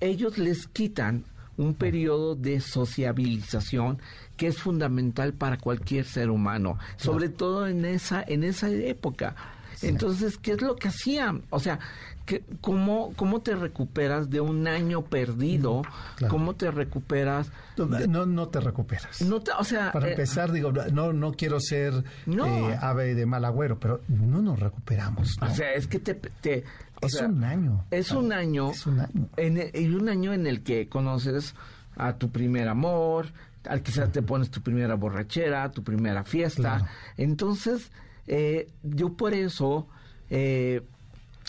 ellos 0.00 0.38
les 0.38 0.66
quitan 0.68 1.24
un 1.58 1.74
periodo 1.74 2.34
de 2.34 2.60
sociabilización 2.60 3.98
que 4.36 4.46
es 4.46 4.58
fundamental 4.58 5.34
para 5.34 5.58
cualquier 5.58 6.06
ser 6.06 6.30
humano, 6.30 6.78
sobre 6.96 7.28
todo 7.28 7.66
en 7.66 7.84
esa 7.84 8.24
en 8.26 8.44
esa 8.44 8.70
época. 8.70 9.36
Entonces, 9.82 10.38
¿qué 10.38 10.52
es 10.52 10.62
lo 10.62 10.76
que 10.76 10.88
hacían? 10.88 11.42
O 11.50 11.60
sea, 11.60 11.78
que, 12.26 12.42
¿cómo, 12.60 13.12
¿cómo 13.16 13.40
te 13.40 13.54
recuperas 13.54 14.28
de 14.28 14.40
un 14.40 14.66
año 14.66 15.02
perdido? 15.02 15.82
¿Cómo 16.28 16.56
te 16.56 16.70
recuperas? 16.70 17.50
No, 17.76 18.26
no 18.26 18.48
te 18.48 18.60
recuperas. 18.60 19.22
No 19.22 19.40
o 19.58 19.64
sea, 19.64 19.92
Para 19.92 20.08
eh, 20.08 20.10
empezar, 20.10 20.52
digo, 20.52 20.72
no, 20.72 21.12
no 21.12 21.32
quiero 21.32 21.60
ser 21.60 22.04
eh, 22.26 22.78
ave 22.80 23.14
de 23.14 23.24
mal 23.24 23.44
agüero, 23.44 23.78
pero 23.78 24.02
no 24.08 24.42
nos 24.42 24.58
recuperamos. 24.58 25.38
O 25.40 25.54
sea, 25.54 25.72
es 25.72 25.86
que 25.86 26.00
te... 26.00 26.64
es, 27.00 27.20
un 27.20 27.44
año. 27.44 27.84
Es 27.90 28.10
un 28.12 28.32
año. 28.32 28.70
Es 28.70 28.86
un 28.86 29.00
año. 29.00 29.28
En, 29.36 29.94
un 29.94 30.08
año 30.08 30.32
en 30.32 30.46
el 30.46 30.62
que 30.62 30.88
conoces 30.88 31.54
a 31.96 32.14
tu 32.14 32.30
primer 32.30 32.68
amor, 32.68 33.26
al 33.68 33.82
quizás 33.82 34.10
te 34.12 34.22
pones 34.22 34.50
tu 34.50 34.60
primera 34.62 34.94
borrachera, 34.94 35.70
tu 35.70 35.82
primera 35.82 36.24
fiesta. 36.24 36.88
Entonces, 37.16 37.90
eh, 38.26 38.68
yo 38.82 39.14
por 39.14 39.34
eso, 39.34 39.86
eh, 40.30 40.82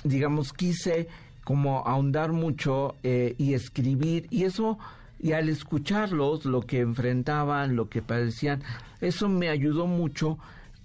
digamos, 0.03 0.53
quise 0.53 1.07
como 1.43 1.79
ahondar 1.87 2.31
mucho 2.31 2.95
eh, 3.03 3.35
y 3.37 3.53
escribir, 3.53 4.27
y 4.29 4.43
eso, 4.43 4.77
y 5.19 5.31
al 5.31 5.49
escucharlos, 5.49 6.45
lo 6.45 6.61
que 6.61 6.79
enfrentaban, 6.79 7.75
lo 7.75 7.89
que 7.89 8.01
padecían, 8.01 8.61
eso 9.01 9.29
me 9.29 9.49
ayudó 9.49 9.87
mucho 9.87 10.37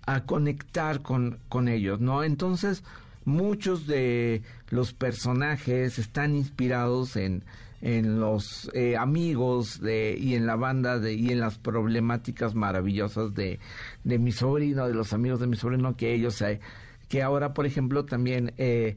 a 0.06 0.24
conectar 0.24 1.02
con, 1.02 1.38
con 1.48 1.68
ellos, 1.68 2.00
¿no? 2.00 2.24
Entonces, 2.24 2.82
muchos 3.24 3.86
de 3.86 4.42
los 4.70 4.92
personajes 4.92 5.98
están 5.98 6.34
inspirados 6.34 7.16
en, 7.16 7.44
en 7.80 8.20
los 8.20 8.70
eh, 8.72 8.96
amigos 8.96 9.80
de, 9.80 10.16
y 10.18 10.34
en 10.34 10.46
la 10.46 10.56
banda 10.56 10.98
de, 10.98 11.14
y 11.14 11.30
en 11.30 11.40
las 11.40 11.58
problemáticas 11.58 12.54
maravillosas 12.54 13.34
de, 13.34 13.60
de 14.04 14.18
mi 14.18 14.32
sobrino, 14.32 14.88
de 14.88 14.94
los 14.94 15.12
amigos 15.12 15.40
de 15.40 15.46
mi 15.46 15.56
sobrino, 15.56 15.96
que 15.96 16.14
ellos, 16.14 16.40
eh, 16.42 16.60
que 17.08 17.22
ahora, 17.22 17.54
por 17.54 17.66
ejemplo, 17.66 18.04
también 18.04 18.54
eh, 18.58 18.96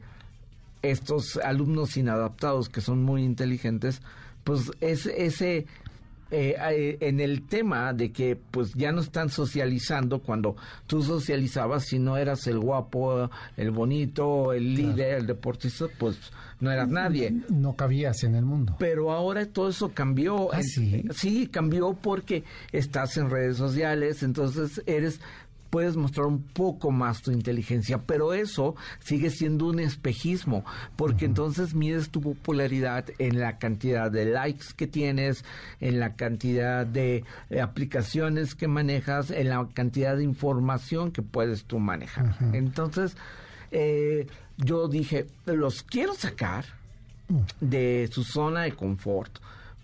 estos 0.81 1.37
alumnos 1.37 1.97
inadaptados 1.97 2.69
que 2.69 2.81
son 2.81 3.03
muy 3.03 3.23
inteligentes, 3.23 4.01
pues 4.43 4.71
es 4.79 5.05
ese 5.05 5.65
eh, 6.31 6.55
eh, 6.71 6.97
en 7.01 7.19
el 7.19 7.43
tema 7.43 7.93
de 7.93 8.11
que 8.11 8.35
pues 8.35 8.73
ya 8.73 8.91
no 8.91 9.01
están 9.01 9.29
socializando 9.29 10.19
cuando 10.19 10.55
tú 10.85 11.01
socializabas 11.01 11.85
si 11.85 11.99
no 11.99 12.17
eras 12.17 12.47
el 12.47 12.59
guapo, 12.59 13.29
el 13.55 13.71
bonito, 13.71 14.53
el 14.53 14.75
líder, 14.75 15.19
el 15.19 15.27
deportista, 15.27 15.85
pues 15.97 16.17
no 16.59 16.71
eras 16.71 16.89
nadie. 16.89 17.33
No 17.49 17.75
cabías 17.75 18.23
en 18.23 18.35
el 18.35 18.43
mundo. 18.43 18.75
Pero 18.79 19.11
ahora 19.11 19.45
todo 19.45 19.69
eso 19.69 19.93
cambió. 19.93 20.53
¿Ah, 20.53 20.61
sí? 20.63 21.05
sí, 21.11 21.47
cambió 21.47 21.93
porque 21.93 22.43
estás 22.71 23.17
en 23.17 23.29
redes 23.29 23.57
sociales, 23.57 24.23
entonces 24.23 24.81
eres 24.85 25.21
puedes 25.69 25.95
mostrar 25.95 26.27
un 26.27 26.41
poco 26.41 26.91
más 26.91 27.21
tu 27.21 27.31
inteligencia, 27.31 27.99
pero 27.99 28.33
eso 28.33 28.75
sigue 28.99 29.29
siendo 29.29 29.65
un 29.65 29.79
espejismo, 29.79 30.65
porque 30.95 31.25
entonces 31.25 31.73
mides 31.73 32.09
tu 32.09 32.21
popularidad 32.21 33.05
en 33.19 33.39
la 33.39 33.57
cantidad 33.57 34.11
de 34.11 34.25
likes 34.25 34.67
que 34.75 34.87
tienes, 34.87 35.43
en 35.79 35.99
la 35.99 36.15
cantidad 36.15 36.85
de 36.85 37.23
aplicaciones 37.61 38.55
que 38.55 38.67
manejas, 38.67 39.31
en 39.31 39.49
la 39.49 39.67
cantidad 39.73 40.17
de 40.17 40.23
información 40.23 41.11
que 41.11 41.21
puedes 41.21 41.65
tú 41.65 41.79
manejar. 41.79 42.35
Entonces, 42.53 43.15
eh, 43.71 44.27
yo 44.57 44.87
dije, 44.87 45.27
los 45.45 45.83
quiero 45.83 46.13
sacar 46.13 46.65
mm. 47.27 47.41
de 47.59 48.09
su 48.11 48.23
zona 48.23 48.63
de 48.63 48.71
confort 48.73 49.37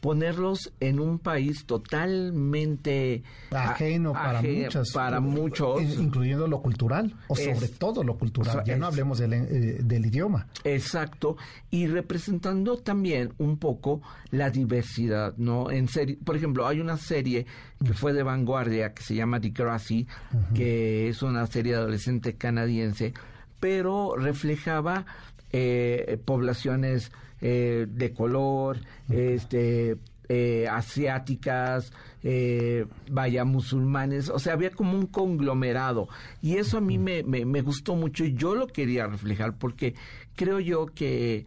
ponerlos 0.03 0.73
en 0.81 0.99
un 0.99 1.17
país 1.17 1.65
totalmente 1.65 3.23
ajeno 3.51 4.11
para 4.11 4.41
muchos, 4.41 4.91
para 4.91 5.21
muchos, 5.21 5.81
incluyendo 5.81 6.45
lo 6.45 6.61
cultural 6.61 7.15
o 7.29 7.35
sobre 7.37 7.69
todo 7.69 8.03
lo 8.03 8.17
cultural. 8.17 8.65
ya 8.65 8.75
no 8.75 8.87
hablemos 8.87 9.19
del, 9.19 9.31
eh, 9.31 9.79
del, 9.81 10.05
idioma. 10.05 10.47
Exacto 10.65 11.37
y 11.71 11.87
representando 11.87 12.75
también 12.79 13.33
un 13.37 13.55
poco 13.55 14.01
la 14.31 14.49
diversidad, 14.49 15.35
¿no? 15.37 15.71
En 15.71 15.87
serie, 15.87 16.17
por 16.21 16.35
ejemplo, 16.35 16.67
hay 16.67 16.81
una 16.81 16.97
serie 16.97 17.45
que 17.81 17.93
fue 17.93 18.11
de 18.11 18.23
vanguardia 18.23 18.93
que 18.93 19.03
se 19.03 19.15
llama 19.15 19.39
Degrassi, 19.39 20.05
que 20.53 21.07
es 21.07 21.21
una 21.21 21.47
serie 21.47 21.75
adolescente 21.75 22.35
canadiense, 22.35 23.13
pero 23.61 24.17
reflejaba 24.17 25.05
eh, 25.53 26.19
poblaciones 26.25 27.13
eh, 27.45 27.85
de 27.89 28.13
color, 28.13 28.79
este, 29.09 29.97
eh, 30.29 30.65
asiáticas, 30.71 31.91
eh, 32.23 32.85
vaya, 33.11 33.43
musulmanes, 33.43 34.29
o 34.29 34.39
sea, 34.39 34.53
había 34.53 34.71
como 34.71 34.97
un 34.97 35.07
conglomerado. 35.07 36.07
Y 36.41 36.55
eso 36.55 36.77
a 36.77 36.81
mí 36.81 36.97
me, 36.97 37.21
me, 37.23 37.61
gustó 37.61 37.95
mucho 37.95 38.23
y 38.23 38.33
yo 38.33 38.55
lo 38.55 38.67
quería 38.67 39.07
reflejar 39.07 39.57
porque 39.57 39.93
creo 40.35 40.61
yo 40.61 40.85
que, 40.85 41.45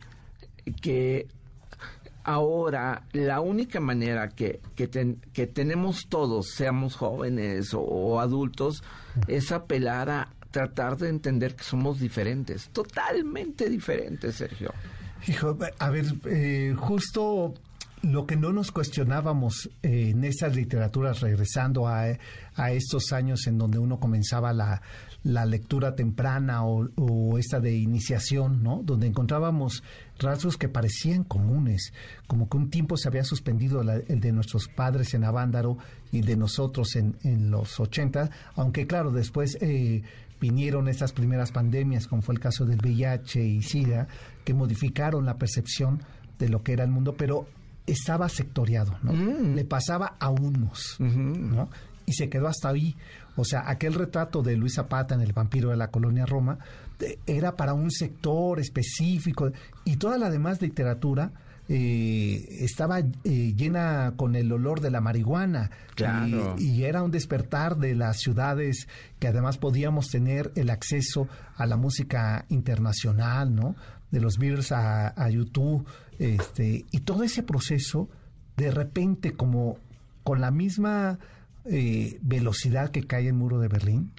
que 0.82 1.26
ahora 2.24 3.04
la 3.12 3.40
única 3.40 3.80
manera 3.80 4.28
que, 4.28 4.60
que, 4.74 5.16
que 5.32 5.46
tenemos 5.46 6.08
todos, 6.08 6.50
seamos 6.50 6.96
jóvenes 6.96 7.70
o, 7.72 8.20
adultos, 8.20 8.82
es 9.28 9.50
apelar 9.52 10.10
a 10.10 10.28
tratar 10.50 10.98
de 10.98 11.08
entender 11.08 11.56
que 11.56 11.64
somos 11.64 11.98
diferentes, 11.98 12.68
totalmente 12.68 13.70
diferentes, 13.70 14.34
Sergio. 14.34 14.74
Hijo, 15.28 15.58
a 15.78 15.90
ver, 15.90 16.06
eh, 16.26 16.74
justo 16.76 17.54
lo 18.02 18.26
que 18.26 18.36
no 18.36 18.52
nos 18.52 18.70
cuestionábamos 18.70 19.68
eh, 19.82 20.10
en 20.10 20.24
estas 20.24 20.54
literaturas, 20.54 21.20
regresando 21.20 21.88
a, 21.88 22.10
estos 22.70 23.12
años 23.12 23.46
en 23.46 23.58
donde 23.58 23.78
uno 23.78 23.98
comenzaba 23.98 24.52
la, 24.52 24.80
lectura 25.24 25.96
temprana 25.96 26.64
o, 26.64 27.38
esta 27.38 27.58
de 27.58 27.74
iniciación, 27.74 28.62
¿no? 28.62 28.82
Donde 28.84 29.08
encontrábamos 29.08 29.82
rasgos 30.18 30.56
que 30.56 30.68
parecían 30.68 31.24
comunes, 31.24 31.92
como 32.28 32.48
que 32.48 32.56
un 32.56 32.70
tiempo 32.70 32.96
se 32.96 33.08
había 33.08 33.24
suspendido 33.24 33.82
el 33.82 34.20
de 34.20 34.32
nuestros 34.32 34.68
padres 34.68 35.12
en 35.14 35.24
Avándaro 35.24 35.76
y 36.12 36.20
de 36.20 36.36
nosotros 36.36 36.94
en, 36.96 37.16
en 37.24 37.50
los 37.50 37.80
80, 37.80 38.30
aunque 38.54 38.86
claro, 38.86 39.10
después 39.10 39.58
eh, 39.60 40.02
vinieron 40.40 40.88
estas 40.88 41.12
primeras 41.12 41.52
pandemias, 41.52 42.06
como 42.06 42.22
fue 42.22 42.34
el 42.34 42.40
caso 42.40 42.64
del 42.64 42.78
VIH 42.78 43.42
y 43.42 43.62
SIDA, 43.62 44.08
que 44.44 44.54
modificaron 44.54 45.24
la 45.26 45.38
percepción 45.38 46.02
de 46.38 46.48
lo 46.48 46.62
que 46.62 46.72
era 46.72 46.84
el 46.84 46.90
mundo, 46.90 47.14
pero 47.16 47.46
estaba 47.86 48.28
sectoriado, 48.28 48.98
¿no? 49.02 49.12
Mm. 49.12 49.54
Le 49.54 49.64
pasaba 49.64 50.16
a 50.18 50.30
unos, 50.30 50.96
¿no? 50.98 51.70
Y 52.04 52.12
se 52.12 52.28
quedó 52.28 52.48
hasta 52.48 52.68
ahí. 52.68 52.96
O 53.36 53.44
sea, 53.44 53.68
aquel 53.68 53.94
retrato 53.94 54.42
de 54.42 54.56
Luis 54.56 54.74
Zapata 54.74 55.14
en 55.14 55.20
El 55.20 55.32
vampiro 55.32 55.70
de 55.70 55.76
la 55.76 55.90
colonia 55.90 56.26
Roma 56.26 56.58
era 57.26 57.56
para 57.56 57.74
un 57.74 57.90
sector 57.90 58.58
específico 58.58 59.50
y 59.84 59.96
toda 59.96 60.16
la 60.16 60.30
demás 60.30 60.62
literatura 60.62 61.32
eh, 61.68 62.58
estaba 62.60 63.00
eh, 63.00 63.54
llena 63.56 64.14
con 64.16 64.36
el 64.36 64.52
olor 64.52 64.80
de 64.80 64.90
la 64.90 65.00
marihuana. 65.00 65.70
Y, 66.58 66.84
era 66.84 67.02
un 67.02 67.10
despertar 67.10 67.76
de 67.76 67.94
las 67.94 68.18
ciudades 68.18 68.86
que 69.18 69.28
además 69.28 69.58
podíamos 69.58 70.08
tener 70.08 70.52
el 70.54 70.70
acceso 70.70 71.28
a 71.56 71.66
la 71.66 71.76
música 71.76 72.44
internacional, 72.48 73.54
¿no? 73.54 73.74
De 74.10 74.20
los 74.20 74.38
Beatles 74.38 74.70
a, 74.70 75.28
YouTube, 75.30 75.86
este, 76.18 76.84
y 76.90 77.00
todo 77.00 77.24
ese 77.24 77.42
proceso 77.42 78.08
de 78.56 78.70
repente 78.70 79.32
como 79.32 79.78
con 80.22 80.40
la 80.40 80.50
misma 80.50 81.18
eh, 81.64 82.18
velocidad 82.22 82.90
que 82.90 83.02
cae 83.04 83.26
el 83.26 83.34
muro 83.34 83.58
de 83.58 83.68
Berlín, 83.68 84.12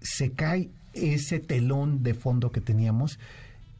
se 0.00 0.32
cae 0.32 0.70
ese 0.94 1.40
telón 1.40 2.02
de 2.02 2.14
fondo 2.14 2.50
que 2.50 2.60
teníamos 2.60 3.18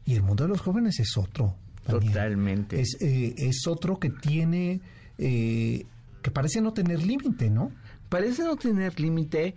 y 0.05 0.13
el 0.13 0.21
mundo 0.21 0.43
de 0.43 0.49
los 0.49 0.61
jóvenes 0.61 0.99
es 0.99 1.17
otro 1.17 1.55
Totalmente. 1.85 2.81
Es, 2.81 2.97
eh, 2.99 3.35
es 3.37 3.67
otro 3.67 3.99
que 3.99 4.09
tiene, 4.09 4.81
eh, 5.17 5.85
que 6.21 6.31
parece 6.31 6.61
no 6.61 6.73
tener 6.73 7.03
límite, 7.03 7.49
¿no? 7.49 7.71
Parece 8.09 8.43
no 8.43 8.55
tener 8.55 8.99
límite, 8.99 9.55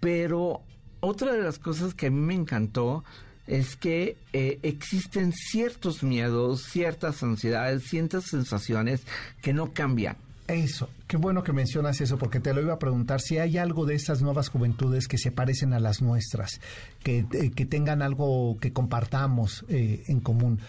pero 0.00 0.62
otra 1.00 1.32
de 1.32 1.42
las 1.42 1.58
cosas 1.58 1.94
que 1.94 2.06
a 2.06 2.10
mí 2.10 2.20
me 2.20 2.34
encantó 2.34 3.04
es 3.46 3.76
que 3.76 4.16
eh, 4.32 4.58
existen 4.62 5.32
ciertos 5.32 6.02
miedos, 6.02 6.62
ciertas 6.62 7.22
ansiedades, 7.22 7.84
ciertas 7.84 8.24
sensaciones 8.24 9.02
que 9.42 9.52
no 9.52 9.72
cambian. 9.72 10.16
Eso, 10.46 10.90
qué 11.06 11.16
bueno 11.16 11.42
que 11.42 11.54
mencionas 11.54 12.02
eso, 12.02 12.18
porque 12.18 12.38
te 12.38 12.52
lo 12.52 12.60
iba 12.60 12.74
a 12.74 12.78
preguntar 12.78 13.22
si 13.22 13.38
hay 13.38 13.56
algo 13.56 13.86
de 13.86 13.94
estas 13.94 14.20
nuevas 14.20 14.50
juventudes 14.50 15.08
que 15.08 15.16
se 15.16 15.32
parecen 15.32 15.72
a 15.72 15.80
las 15.80 16.02
nuestras, 16.02 16.60
que, 17.02 17.24
que 17.54 17.64
tengan 17.64 18.02
algo 18.02 18.58
que 18.60 18.70
compartamos 18.70 19.64
en 19.68 20.20
común 20.20 20.60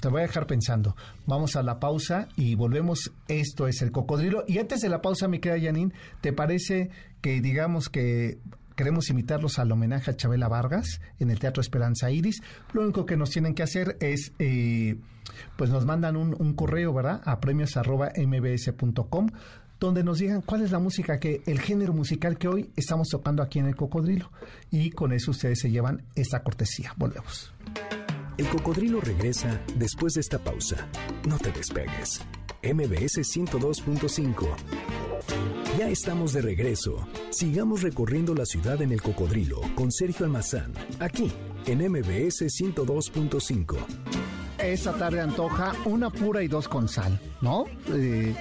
te 0.00 0.08
voy 0.08 0.20
a 0.20 0.26
dejar 0.26 0.46
pensando. 0.46 0.96
Vamos 1.26 1.56
a 1.56 1.62
la 1.62 1.80
pausa 1.80 2.28
y 2.36 2.54
volvemos. 2.54 3.12
Esto 3.26 3.66
es 3.68 3.82
el 3.82 3.92
cocodrilo. 3.92 4.44
Y 4.46 4.58
antes 4.58 4.80
de 4.80 4.88
la 4.88 5.02
pausa, 5.02 5.28
mi 5.28 5.38
querida 5.40 5.66
Janine, 5.66 5.92
¿te 6.20 6.32
parece 6.32 6.90
que 7.20 7.40
digamos 7.40 7.88
que 7.88 8.38
queremos 8.76 9.10
invitarlos 9.10 9.58
al 9.58 9.72
homenaje 9.72 10.10
a 10.10 10.16
Chabela 10.16 10.48
Vargas 10.48 11.00
en 11.18 11.30
el 11.30 11.38
Teatro 11.38 11.60
Esperanza 11.60 12.10
Iris? 12.10 12.42
Lo 12.72 12.82
único 12.82 13.06
que 13.06 13.16
nos 13.16 13.30
tienen 13.30 13.54
que 13.54 13.62
hacer 13.62 13.96
es, 14.00 14.32
eh, 14.38 14.96
pues 15.56 15.70
nos 15.70 15.84
mandan 15.84 16.16
un, 16.16 16.54
correo, 16.54 16.94
¿verdad? 16.94 17.20
A 17.24 17.40
premios 17.40 17.74
mbs.com 17.76 19.30
donde 19.80 20.02
nos 20.02 20.18
digan 20.18 20.42
cuál 20.42 20.62
es 20.62 20.72
la 20.72 20.80
música 20.80 21.20
que, 21.20 21.42
el 21.46 21.60
género 21.60 21.92
musical 21.92 22.36
que 22.36 22.48
hoy 22.48 22.70
estamos 22.74 23.08
tocando 23.08 23.42
aquí 23.42 23.60
en 23.60 23.66
el 23.66 23.76
Cocodrilo. 23.76 24.30
Y 24.70 24.90
con 24.90 25.12
eso 25.12 25.30
ustedes 25.30 25.60
se 25.60 25.70
llevan 25.70 26.02
esta 26.16 26.42
cortesía. 26.42 26.94
Volvemos. 26.96 27.52
El 28.38 28.46
cocodrilo 28.46 29.00
regresa 29.00 29.60
después 29.74 30.14
de 30.14 30.20
esta 30.20 30.38
pausa. 30.38 30.86
No 31.28 31.38
te 31.38 31.50
despegues. 31.50 32.20
MBS 32.62 33.18
102.5. 33.18 34.46
Ya 35.76 35.88
estamos 35.88 36.32
de 36.34 36.42
regreso. 36.42 37.04
Sigamos 37.30 37.82
recorriendo 37.82 38.36
la 38.36 38.46
ciudad 38.46 38.80
en 38.80 38.92
el 38.92 39.02
cocodrilo 39.02 39.60
con 39.74 39.90
Sergio 39.90 40.24
Almazán, 40.24 40.72
aquí 41.00 41.32
en 41.66 41.78
MBS 41.90 42.42
102.5. 42.42 43.76
Esta 44.58 44.96
tarde 44.96 45.20
antoja 45.20 45.72
una 45.84 46.10
pura 46.10 46.40
y 46.42 46.48
dos 46.48 46.68
con 46.68 46.88
sal, 46.88 47.20
¿no? 47.40 47.64
Eh, 47.92 48.36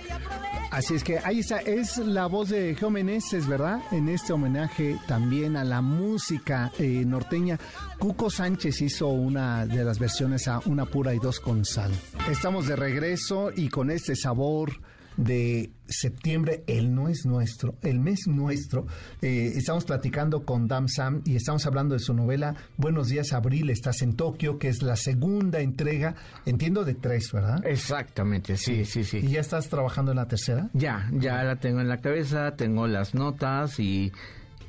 Así 0.78 0.94
es 0.94 1.04
que 1.04 1.18
ahí 1.18 1.40
está, 1.40 1.58
es 1.58 1.98
la 1.98 2.28
voz 2.28 2.50
de 2.50 2.76
Geo 2.76 2.92
Meneses, 2.92 3.48
¿verdad? 3.48 3.82
En 3.92 4.10
este 4.10 4.32
homenaje 4.32 4.96
también 5.08 5.58
a 5.58 5.64
la 5.64 5.82
música 5.82 6.72
eh, 6.78 7.04
norteña. 7.04 7.58
Cuco 7.98 8.30
Sánchez 8.30 8.84
hizo 8.84 9.08
una 9.08 9.66
de 9.66 9.84
las 9.84 9.98
versiones 9.98 10.48
a 10.48 10.62
Una 10.66 10.86
pura 10.86 11.16
y 11.16 11.18
dos 11.18 11.40
con 11.40 11.66
sal. 11.66 11.92
Estamos 12.30 12.68
de 12.68 12.76
regreso 12.76 13.50
y 13.56 13.70
con 13.70 13.90
este 13.90 14.16
sabor 14.16 14.72
de 15.18 15.72
septiembre, 15.88 16.64
el 16.68 16.94
no 16.94 17.10
es 17.10 17.26
nuestro, 17.26 17.76
el 17.82 18.00
mes 18.00 18.28
nuestro. 18.28 18.88
Eh, 19.22 19.54
estamos 19.56 19.86
platicando 19.86 20.44
con 20.44 20.68
Dam 20.68 20.88
Sam 20.88 21.22
y 21.26 21.36
estamos 21.36 21.66
hablando 21.66 21.96
de 21.96 22.00
su 22.00 22.14
novela 22.14 22.56
Buenos 22.78 23.08
días 23.08 23.34
Abril, 23.34 23.70
estás 23.70 24.02
en 24.02 24.16
Tokio, 24.16 24.60
que 24.60 24.70
es 24.70 24.82
la 24.82 24.96
segunda 24.96 25.60
entrega, 25.60 26.16
entiendo, 26.46 26.84
de 26.84 26.94
tres, 26.94 27.32
¿verdad? 27.32 27.66
Exactamente, 27.66 28.58
sí, 28.58 28.86
sí, 28.86 29.04
sí. 29.04 29.18
¿Y 29.18 29.30
ya 29.30 29.42
estás 29.42 29.70
trabajando 29.70 30.12
en 30.12 30.18
la 30.18 30.28
tercera? 30.28 30.70
Ya, 30.74 31.10
ya 31.14 31.44
la 31.44 31.58
tengo 31.58 31.82
en 31.82 31.90
la 31.90 31.98
cabeza, 31.98 32.56
tengo 32.56 32.88
las 32.88 33.16
notas 33.16 33.80
y 33.80 34.12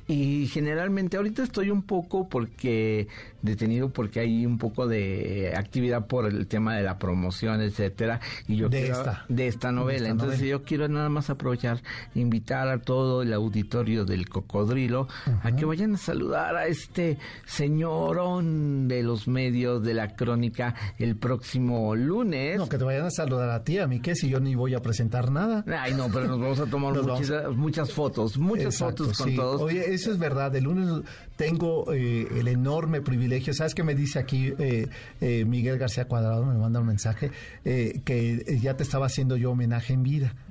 y 0.09 0.47
generalmente 0.47 1.19
ahorita 1.19 1.43
estoy 1.43 1.71
un 1.71 1.83
poco 1.83 2.31
porque 2.31 3.09
detenido 3.43 3.91
porque 3.91 4.21
hay 4.21 4.47
un 4.47 4.57
poco 4.57 4.89
de 4.89 5.53
actividad 5.55 6.07
por 6.07 6.27
el 6.27 6.47
tema 6.47 6.75
de 6.77 6.83
la 6.83 6.99
promoción, 6.99 7.61
etcétera, 7.61 8.19
y 8.47 8.57
yo 8.57 8.71
de 8.71 8.85
quiero, 8.85 8.99
esta 8.99 9.25
de 9.29 9.47
esta 9.47 9.71
novela. 9.71 10.09
Entonces 10.09 10.41
yo 10.41 10.63
quiero 10.63 10.89
nada 10.89 11.11
más 11.11 11.29
aprovechar 11.29 11.83
invitar 12.15 12.69
a 12.69 12.79
todo 12.79 13.21
el 13.21 13.35
auditorio 13.35 14.07
del 14.07 14.31
Cocodrilo 14.31 15.09
a 15.43 15.55
que 15.55 15.67
vayan 15.67 15.95
a 15.95 15.99
saludar 15.99 16.57
a 16.57 16.67
este 16.67 17.19
señorón 17.45 18.89
de 18.89 19.03
los 19.03 19.29
medios 19.29 19.83
de 19.85 19.93
la 19.93 20.17
crónica 20.17 20.75
el 20.99 21.17
próximo 21.17 21.95
lunes. 21.95 22.57
No, 22.57 22.69
que 22.69 22.79
te 22.79 22.85
vayan 22.85 23.05
a 23.05 23.11
saludar 23.11 23.51
a 23.51 23.63
ti, 23.63 23.79
a 23.79 23.87
mí 23.87 24.01
qué 24.01 24.15
si 24.15 24.31
yo 24.31 24.41
ni 24.41 24.55
voy 24.55 24.75
a 24.75 24.81
presentar 24.81 25.31
nada. 25.31 25.65
Ay, 25.79 25.93
no, 25.93 26.09
pero 26.09 26.27
nos 26.27 26.41
vamos 26.41 26.61
a 26.61 26.67
tomar 26.67 26.95
muchas, 27.03 27.55
muchas 27.55 27.93
fotos, 27.93 28.39
muchas 28.39 28.79
fotos 28.79 29.19
con 29.19 29.37
todos. 29.37 29.61
Oye, 29.61 29.98
eso 29.99 30.13
es 30.13 30.19
verdad. 30.19 30.55
El 30.55 30.65
lunes 30.65 31.05
tengo 31.37 31.93
eh, 31.93 32.29
el 32.37 32.49
enorme 32.49 33.01
privilegio. 33.01 33.53
¿Sabes 33.53 33.75
qué 33.75 33.83
me 33.83 33.95
dice 33.95 34.19
aquí 34.19 34.53
eh, 34.59 34.89
eh, 35.21 35.45
Miguel 35.45 35.79
García 35.79 36.07
Cuadrado? 36.07 36.47
Me 36.47 36.57
manda 36.57 36.81
un 36.81 36.87
mensaje 36.87 37.31
que 37.65 38.59
ya 38.63 38.77
te 38.77 38.85
estaba 38.85 39.07
haciendo 39.07 39.37
yo 39.37 39.51
homenaje 39.51 39.93
en 39.93 40.03
vida. 40.03 40.35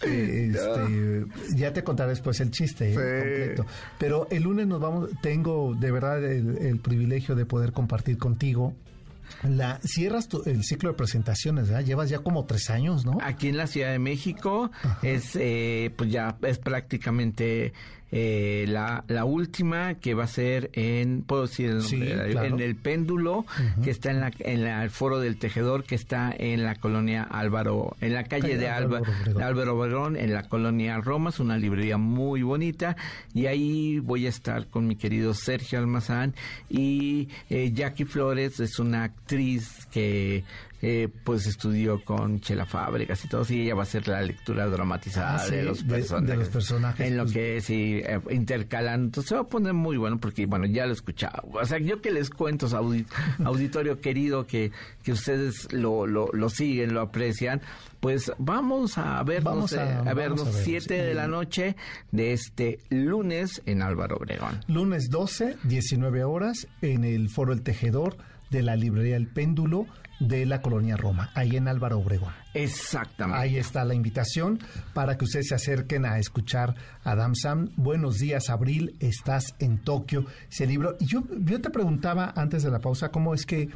Este, 0.00 1.26
ya 1.56 1.72
te 1.72 1.82
contaré 1.82 2.10
después 2.10 2.38
el 2.38 2.52
chiste 2.52 2.94
completo. 2.94 3.66
Pero 3.98 4.28
el 4.30 4.44
lunes 4.44 4.68
nos 4.68 4.80
vamos. 4.80 5.10
Tengo 5.22 5.74
de 5.74 5.90
verdad 5.90 6.24
el 6.24 6.78
privilegio 6.78 7.34
de 7.34 7.44
poder 7.44 7.72
compartir 7.72 8.16
contigo 8.16 8.74
la, 9.42 9.78
cierras 9.84 10.28
el 10.46 10.64
ciclo 10.64 10.90
de 10.90 10.96
presentaciones, 10.96 11.68
¿verdad? 11.68 11.84
Llevas 11.84 12.08
ya 12.08 12.18
como 12.18 12.44
tres 12.44 12.70
años, 12.70 13.04
¿no? 13.04 13.18
Aquí 13.22 13.48
en 13.48 13.56
la 13.56 13.66
Ciudad 13.66 13.92
de 13.92 13.98
México 13.98 14.70
es, 15.02 15.36
eh, 15.36 15.92
pues 15.96 16.10
ya 16.10 16.36
es 16.42 16.58
prácticamente 16.58 17.72
eh, 18.10 18.64
la, 18.68 19.04
la, 19.08 19.24
última 19.24 19.94
que 19.94 20.14
va 20.14 20.24
a 20.24 20.28
ser 20.28 20.70
en, 20.72 21.22
puedo 21.22 21.42
decir 21.42 21.78
en 21.90 22.60
el 22.60 22.76
péndulo, 22.76 23.44
que 23.82 23.90
está 23.90 24.10
en, 24.10 24.20
la, 24.20 24.32
en 24.38 24.66
el 24.66 24.90
foro 24.90 25.20
del 25.20 25.36
tejedor, 25.36 25.84
que 25.84 25.94
está 25.94 26.34
en 26.36 26.64
la 26.64 26.74
colonia 26.76 27.22
Álvaro, 27.22 27.96
en 28.00 28.14
la 28.14 28.24
calle, 28.24 28.56
de 28.56 28.68
Álvaro, 28.68 29.04
Álvaro 29.40 29.78
Obregón, 29.78 30.16
en 30.16 30.32
la 30.32 30.44
colonia 30.44 30.98
Roma, 30.98 31.30
es 31.30 31.38
una 31.38 31.58
librería 31.58 31.98
muy 31.98 32.42
bonita, 32.42 32.96
y 33.34 33.46
ahí 33.46 33.98
voy 33.98 34.26
a 34.26 34.30
estar 34.30 34.66
con 34.68 34.86
mi 34.86 34.96
querido 34.96 35.34
Sergio 35.34 35.78
Almazán 35.78 36.34
y 36.70 37.28
eh, 37.50 37.72
Jackie 37.74 38.04
Flores, 38.04 38.60
es 38.60 38.78
una 38.78 39.04
actriz 39.04 39.86
que 39.90 40.44
eh, 40.80 41.08
pues 41.24 41.46
estudió 41.46 42.02
con 42.04 42.40
Chela 42.40 42.64
Fábricas 42.64 43.24
y 43.24 43.28
todo, 43.28 43.44
y 43.48 43.62
ella 43.62 43.74
va 43.74 43.80
a 43.80 43.82
hacer 43.82 44.06
la 44.06 44.22
lectura 44.22 44.66
dramatizada 44.68 45.42
ah, 45.42 45.48
de, 45.48 45.62
los 45.64 45.82
personajes, 45.82 47.06
En 47.06 47.16
lo 47.16 47.24
pues. 47.24 47.34
que 47.34 47.60
sí, 47.60 48.00
eh, 48.04 48.20
intercalando. 48.30 49.06
Entonces 49.06 49.28
se 49.28 49.34
va 49.34 49.40
a 49.40 49.46
poner 49.48 49.74
muy 49.74 49.96
bueno 49.96 50.18
porque, 50.18 50.46
bueno, 50.46 50.66
ya 50.66 50.84
lo 50.84 50.90
he 50.90 50.94
escuchado. 50.94 51.48
O 51.52 51.64
sea, 51.64 51.78
yo 51.78 52.00
que 52.00 52.12
les 52.12 52.30
cuento, 52.30 52.68
auditorio 53.44 54.00
querido, 54.00 54.46
que, 54.46 54.70
que 55.02 55.12
ustedes 55.12 55.72
lo, 55.72 56.06
lo, 56.06 56.28
lo 56.32 56.48
siguen, 56.48 56.94
lo 56.94 57.00
aprecian, 57.00 57.60
pues 57.98 58.30
vamos 58.38 58.98
a 58.98 59.22
vernos, 59.24 59.72
a, 59.72 60.02
eh, 60.02 60.08
a, 60.08 60.14
vernos 60.14 60.48
7 60.62 60.94
de 60.94 61.14
la 61.14 61.26
noche 61.26 61.74
de 62.12 62.32
este 62.32 62.78
lunes 62.88 63.62
en 63.66 63.82
Álvaro 63.82 64.16
Obregón. 64.16 64.60
Lunes 64.68 65.10
12, 65.10 65.56
19 65.64 66.22
horas, 66.22 66.68
en 66.82 67.04
el 67.04 67.28
Foro 67.28 67.52
El 67.52 67.62
Tejedor 67.62 68.16
de 68.50 68.62
la 68.62 68.76
librería 68.76 69.16
El 69.16 69.28
Péndulo 69.28 69.86
de 70.20 70.46
la 70.46 70.62
colonia 70.62 70.96
Roma, 70.96 71.30
ahí 71.34 71.56
en 71.56 71.68
Álvaro 71.68 71.98
Obregón. 71.98 72.32
Exactamente. 72.54 73.40
Ahí 73.40 73.56
está 73.56 73.84
la 73.84 73.94
invitación 73.94 74.58
para 74.92 75.16
que 75.16 75.24
ustedes 75.24 75.48
se 75.48 75.54
acerquen 75.54 76.04
a 76.04 76.18
escuchar 76.18 76.74
a 77.04 77.12
Adam 77.12 77.34
Sam. 77.34 77.70
Buenos 77.76 78.18
días, 78.18 78.50
Abril, 78.50 78.96
estás 78.98 79.54
en 79.60 79.78
Tokio. 79.78 80.26
Ese 80.50 80.66
libro. 80.66 80.96
Y 80.98 81.06
yo, 81.06 81.22
yo 81.44 81.60
te 81.60 81.70
preguntaba 81.70 82.32
antes 82.34 82.64
de 82.64 82.70
la 82.70 82.80
pausa 82.80 83.10
cómo 83.10 83.32
es 83.32 83.46
que 83.46 83.68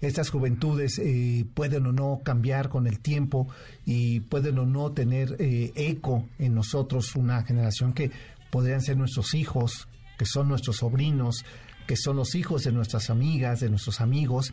estas 0.00 0.30
juventudes 0.30 1.00
eh, 1.00 1.44
pueden 1.54 1.86
o 1.86 1.92
no 1.92 2.20
cambiar 2.22 2.68
con 2.68 2.86
el 2.86 3.00
tiempo 3.00 3.48
y 3.84 4.20
pueden 4.20 4.58
o 4.58 4.66
no 4.66 4.92
tener 4.92 5.34
eh, 5.40 5.72
eco 5.74 6.28
en 6.38 6.54
nosotros, 6.54 7.16
una 7.16 7.42
generación 7.42 7.92
que 7.92 8.12
podrían 8.50 8.80
ser 8.80 8.96
nuestros 8.96 9.34
hijos, 9.34 9.88
que 10.16 10.26
son 10.26 10.48
nuestros 10.48 10.76
sobrinos, 10.76 11.44
que 11.88 11.96
son 11.96 12.16
los 12.16 12.34
hijos 12.34 12.64
de 12.64 12.70
nuestras 12.70 13.08
amigas, 13.08 13.60
de 13.60 13.70
nuestros 13.70 14.02
amigos, 14.02 14.52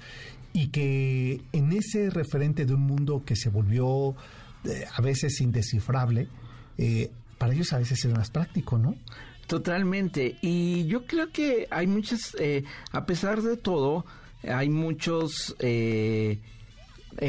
y 0.54 0.70
que 0.70 1.42
en 1.52 1.74
ese 1.74 2.10
referente 2.10 2.66
de 2.66 2.74
un 2.74 2.80
mundo 2.80 3.24
que 3.26 3.36
se 3.36 3.50
volvió 3.50 4.16
eh, 4.64 4.86
a 4.96 5.02
veces 5.02 5.42
indescifrable, 5.42 6.30
eh, 6.78 7.12
para 7.38 7.54
ellos 7.54 7.74
a 7.74 7.78
veces 7.78 8.06
es 8.06 8.14
más 8.14 8.32
práctico, 8.32 8.78
¿no? 8.78 8.96
Totalmente. 9.48 10.38
Y 10.42 10.86
yo 10.86 11.06
creo 11.06 11.34
que 11.34 11.68
hay 11.72 11.88
muchas, 11.88 12.38
eh, 12.40 12.64
a 12.94 13.06
pesar 13.06 13.42
de 13.42 13.58
todo, 13.58 14.06
hay 14.42 14.70
muchos 14.70 15.58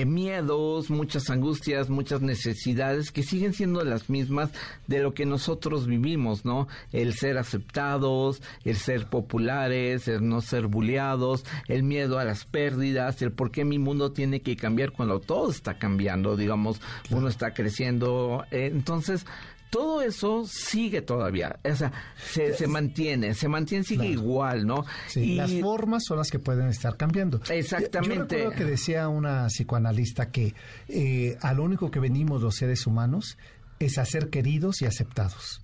miedos, 0.07 0.91
muchas 0.91 1.31
angustias, 1.31 1.91
muchas 1.91 2.21
necesidades 2.21 3.11
que 3.13 3.23
siguen 3.23 3.53
siendo 3.53 3.85
las 3.85 4.11
mismas 4.11 4.51
de 4.87 5.01
lo 5.01 5.15
que 5.15 5.27
nosotros 5.27 5.87
vivimos, 5.87 6.45
¿no? 6.45 6.69
El 6.93 7.15
ser 7.15 7.39
aceptados, 7.39 8.43
el 8.65 8.77
ser 8.77 9.07
populares, 9.07 10.09
el 10.09 10.29
no 10.29 10.41
ser 10.41 10.67
bulleados, 10.67 11.45
el 11.69 11.83
miedo 11.83 12.19
a 12.19 12.25
las 12.25 12.45
pérdidas, 12.45 13.21
el 13.23 13.33
por 13.33 13.51
qué 13.51 13.65
mi 13.65 13.79
mundo 13.79 14.13
tiene 14.13 14.41
que 14.41 14.57
cambiar 14.57 14.93
cuando 14.93 15.21
todo 15.21 15.51
está 15.51 15.79
cambiando, 15.79 16.37
digamos, 16.37 16.81
uno 17.11 17.29
está 17.29 17.55
creciendo. 17.55 18.45
Eh, 18.51 18.71
entonces, 18.73 19.27
todo 19.71 20.03
eso 20.03 20.45
sigue 20.47 21.03
todavía, 21.03 21.59
o 21.65 21.77
sea, 21.77 21.93
se, 22.31 22.67
mantiene, 22.67 23.35
se 23.35 23.49
mantiene, 23.49 23.85
sigue 23.85 24.07
igual, 24.07 24.67
¿no? 24.67 24.85
y 25.15 25.35
las 25.35 25.53
formas 25.61 26.05
son 26.07 26.19
las 26.19 26.31
que 26.31 26.39
pueden 26.39 26.69
estar 26.69 26.97
cambiando. 26.97 27.41
Exactamente. 27.49 28.15
Yo, 28.17 28.23
recuerdo 28.23 28.51
que 28.53 28.65
decía 28.65 29.09
una 29.09 29.47
psicoanalista 29.49 30.31
que 30.31 30.55
eh, 30.89 31.37
a 31.41 31.53
lo 31.53 31.65
único 31.65 31.91
que 31.91 32.01
venimos 32.01 32.43
los 32.43 32.57
seres 32.57 32.87
humanos 32.87 33.37
es 33.79 33.99
a 33.99 34.05
ser 34.05 34.31
queridos 34.31 34.83
y 34.83 34.87
aceptados. 34.87 35.63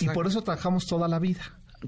Y 0.00 0.08
por 0.08 0.26
eso 0.26 0.42
trabajamos 0.42 0.86
toda 0.86 1.08
la 1.08 1.18
vida. 1.18 1.40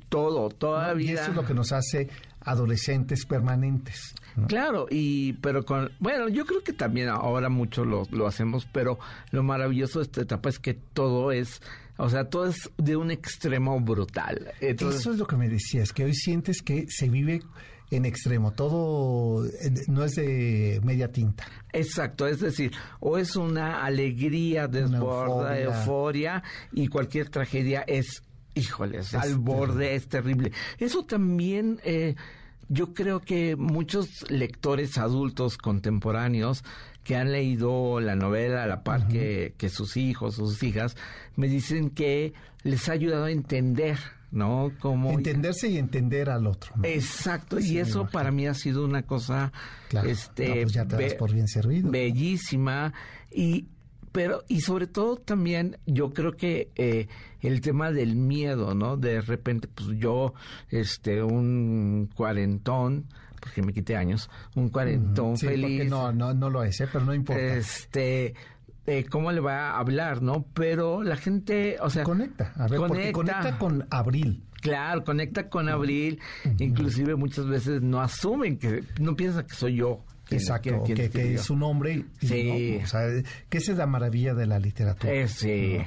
Todo, 0.08 0.48
toda 0.50 0.88
la 0.88 0.94
vida. 0.94 1.11
Y 1.11 1.14
eso 1.14 1.30
es 1.30 1.36
lo 1.36 1.44
que 1.44 1.54
nos 1.54 1.72
hace 1.72 2.08
adolescentes 2.41 3.26
permanentes. 3.26 4.14
Claro, 4.49 4.86
y 4.91 5.34
pero 5.34 5.64
con 5.64 5.91
bueno, 5.99 6.28
yo 6.28 6.47
creo 6.47 6.62
que 6.62 6.72
también 6.72 7.09
ahora 7.09 7.49
mucho 7.49 7.84
lo, 7.84 8.05
lo 8.11 8.26
hacemos, 8.26 8.66
pero 8.72 8.99
lo 9.32 9.43
maravilloso 9.43 9.99
de 9.99 10.05
esta 10.05 10.22
etapa 10.22 10.49
es 10.49 10.59
que 10.59 10.74
todo 10.74 11.32
es 11.32 11.61
o 11.97 12.09
sea, 12.09 12.24
todo 12.24 12.47
es 12.47 12.70
de 12.78 12.97
un 12.97 13.11
extremo 13.11 13.78
brutal. 13.78 14.53
Eso 14.61 14.91
es 14.91 15.18
lo 15.18 15.26
que 15.26 15.36
me 15.36 15.51
decías, 15.51 15.93
que 15.93 16.05
hoy 16.05 16.14
sientes 16.14 16.62
que 16.62 16.86
se 16.88 17.11
vive 17.11 17.43
en 17.91 18.07
extremo, 18.07 18.53
todo 18.53 19.45
eh, 19.47 19.74
no 19.88 20.05
es 20.05 20.14
de 20.14 20.80
media 20.82 21.12
tinta. 21.12 21.47
Exacto, 21.72 22.26
es 22.26 22.41
decir, 22.41 22.72
o 23.01 23.18
es 23.18 23.36
una 23.36 23.84
alegría 23.84 24.66
desborda, 24.66 25.59
euforia. 25.59 25.64
euforia. 25.64 26.43
y 26.72 26.88
cualquier 26.88 27.28
tragedia 27.28 27.82
es, 27.86 28.22
híjoles, 28.61 29.14
al 29.14 29.36
borde, 29.36 29.94
es 29.94 30.08
terrible. 30.08 30.52
Eso 30.78 31.04
también... 31.04 31.80
Eh, 31.84 32.14
yo 32.72 32.94
creo 32.94 33.20
que 33.20 33.56
muchos 33.56 34.30
lectores 34.30 34.96
adultos 34.96 35.58
contemporáneos 35.58 36.62
que 37.02 37.16
han 37.16 37.32
leído 37.32 38.00
la 38.00 38.14
novela 38.14 38.62
a 38.62 38.66
la 38.66 38.84
par 38.84 39.08
que, 39.08 39.54
sus 39.68 39.96
hijos 39.96 40.36
sus 40.36 40.62
hijas, 40.62 40.96
me 41.34 41.48
dicen 41.48 41.90
que 41.90 42.32
les 42.62 42.88
ha 42.88 42.92
ayudado 42.92 43.24
a 43.24 43.30
entender 43.30 43.98
¿no? 44.30 44.70
Como 44.78 45.11
entenderse 45.11 45.68
y 45.68 45.76
entender 45.76 46.30
al 46.30 46.46
otro. 46.46 46.72
Exacto, 46.84 47.58
y 47.58 47.78
eso 47.78 48.06
para 48.06 48.30
mí 48.30 48.46
ha 48.46 48.54
sido 48.54 48.84
una 48.84 49.02
cosa 49.02 49.52
este 50.04 50.62
pues 50.62 50.72
ya 50.72 50.86
te 50.86 51.16
por 51.16 51.32
bien 51.32 51.48
servido. 51.48 51.90
Bellísima 51.90 52.92
y 53.32 53.66
pero 54.12 54.44
y 54.48 54.61
sobre 54.61 54.86
todo 54.86 55.16
también 55.16 55.78
yo 55.86 56.11
creo 56.11 56.36
que 56.36 56.70
eh, 56.76 57.08
el 57.40 57.61
tema 57.61 57.92
del 57.92 58.16
miedo, 58.16 58.74
¿no? 58.74 58.96
De 58.96 59.20
repente, 59.20 59.68
pues 59.68 59.88
yo, 59.98 60.34
este, 60.68 61.22
un 61.22 62.11
cuarentón, 62.14 63.06
porque 63.40 63.62
me 63.62 63.72
quité 63.72 63.96
años, 63.96 64.30
un 64.54 64.68
cuarentón 64.68 65.36
sí, 65.36 65.46
feliz. 65.46 65.88
No, 65.88 66.12
no, 66.12 66.34
no 66.34 66.50
lo 66.50 66.62
es, 66.62 66.80
¿eh? 66.80 66.88
pero 66.92 67.04
no 67.04 67.14
importa. 67.14 67.40
Este, 67.40 68.34
eh, 68.86 69.06
cómo 69.08 69.30
le 69.32 69.40
va 69.40 69.70
a 69.70 69.78
hablar, 69.78 70.22
¿no? 70.22 70.44
Pero 70.54 71.02
la 71.02 71.16
gente, 71.16 71.76
o 71.80 71.90
sea, 71.90 72.02
conecta, 72.02 72.52
a 72.56 72.66
ver, 72.66 72.80
conecta, 72.80 73.12
conecta 73.12 73.58
con 73.58 73.86
Abril. 73.90 74.44
Claro, 74.61 75.04
conecta 75.04 75.48
con 75.48 75.68
Abril, 75.68 76.20
inclusive 76.58 77.14
muchas 77.16 77.46
veces 77.46 77.80
no 77.80 78.00
asumen 78.00 78.58
que, 78.58 78.84
no 78.98 79.16
piensan 79.16 79.46
que 79.46 79.54
soy 79.54 79.76
yo. 79.76 80.04
Exacto, 80.30 80.82
que, 80.84 81.34
es 81.34 81.42
su 81.42 81.56
nombre. 81.56 82.04
sí. 82.20 82.78
o 82.82 82.86
sea, 82.86 83.00
que 83.48 83.58
esa 83.58 83.72
es 83.72 83.78
la 83.78 83.86
maravilla 83.86 84.34
de 84.34 84.46
la 84.46 84.58
literatura. 84.58 85.12
Eh, 85.12 85.28
sí. 85.28 85.78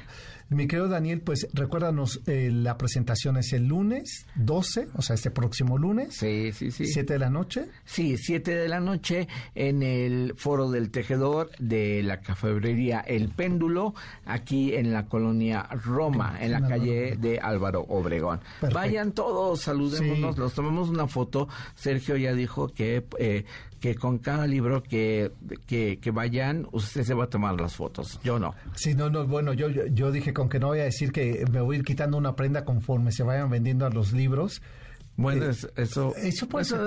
Mi 0.50 0.68
querido 0.68 0.88
Daniel, 0.88 1.20
pues 1.22 1.48
recuérdanos, 1.54 2.20
eh, 2.26 2.50
la 2.52 2.76
presentación 2.76 3.38
es 3.38 3.52
el 3.54 3.66
lunes 3.66 4.26
12, 4.34 4.88
o 4.94 5.00
sea, 5.00 5.14
este 5.14 5.30
próximo 5.30 5.78
lunes. 5.78 6.14
Sí, 6.14 6.52
sí, 6.52 6.70
sí. 6.70 6.86
¿Siete 6.86 7.14
de 7.14 7.18
la 7.18 7.30
noche? 7.30 7.66
Sí, 7.84 8.18
siete 8.18 8.54
de 8.54 8.68
la 8.68 8.78
noche 8.78 9.26
en 9.54 9.82
el 9.82 10.34
Foro 10.36 10.70
del 10.70 10.90
Tejedor 10.90 11.50
de 11.58 12.02
la 12.02 12.20
cafebrería 12.20 13.00
El 13.00 13.30
Péndulo, 13.30 13.94
aquí 14.26 14.74
en 14.74 14.92
la 14.92 15.06
colonia 15.06 15.62
Roma, 15.62 16.36
en 16.40 16.52
la 16.52 16.68
calle 16.68 17.16
de 17.16 17.40
Álvaro 17.40 17.80
Obregón. 17.88 18.40
Vayan 18.72 19.12
todos, 19.12 19.62
saludémonos, 19.62 20.36
nos 20.36 20.52
tomamos 20.52 20.90
una 20.90 21.08
foto. 21.08 21.48
Sergio 21.74 22.16
ya 22.16 22.34
dijo 22.34 22.68
que 22.68 23.06
eh, 23.18 23.44
que 23.84 23.96
con 23.96 24.16
cada 24.16 24.46
libro 24.46 24.82
que, 24.82 25.30
que, 25.66 26.10
vayan, 26.10 26.66
usted 26.72 27.02
se 27.02 27.12
va 27.12 27.24
a 27.24 27.26
tomar 27.26 27.60
las 27.60 27.76
fotos. 27.76 28.18
Yo 28.24 28.38
no. 28.38 28.54
Sí, 28.74 28.94
no, 28.94 29.10
no, 29.10 29.26
bueno, 29.26 29.52
yo, 29.52 29.68
yo, 29.68 30.10
dije 30.10 30.32
con 30.32 30.48
que 30.48 30.58
no 30.58 30.68
voy 30.68 30.78
a 30.78 30.84
decir 30.84 31.12
que 31.12 31.44
me 31.52 31.60
voy 31.60 31.76
a 31.76 31.78
ir 31.80 31.84
quitando 31.84 32.16
una 32.16 32.34
prenda 32.34 32.64
conforme 32.64 33.12
se 33.12 33.24
vayan 33.24 33.50
vendiendo 33.50 33.84
a 33.84 33.90
los 33.90 34.14
libros 34.14 34.62
Bueno, 35.16 35.46
eso, 35.46 36.12
eso 36.16 36.48
puede 36.48 36.64
ser 36.64 36.80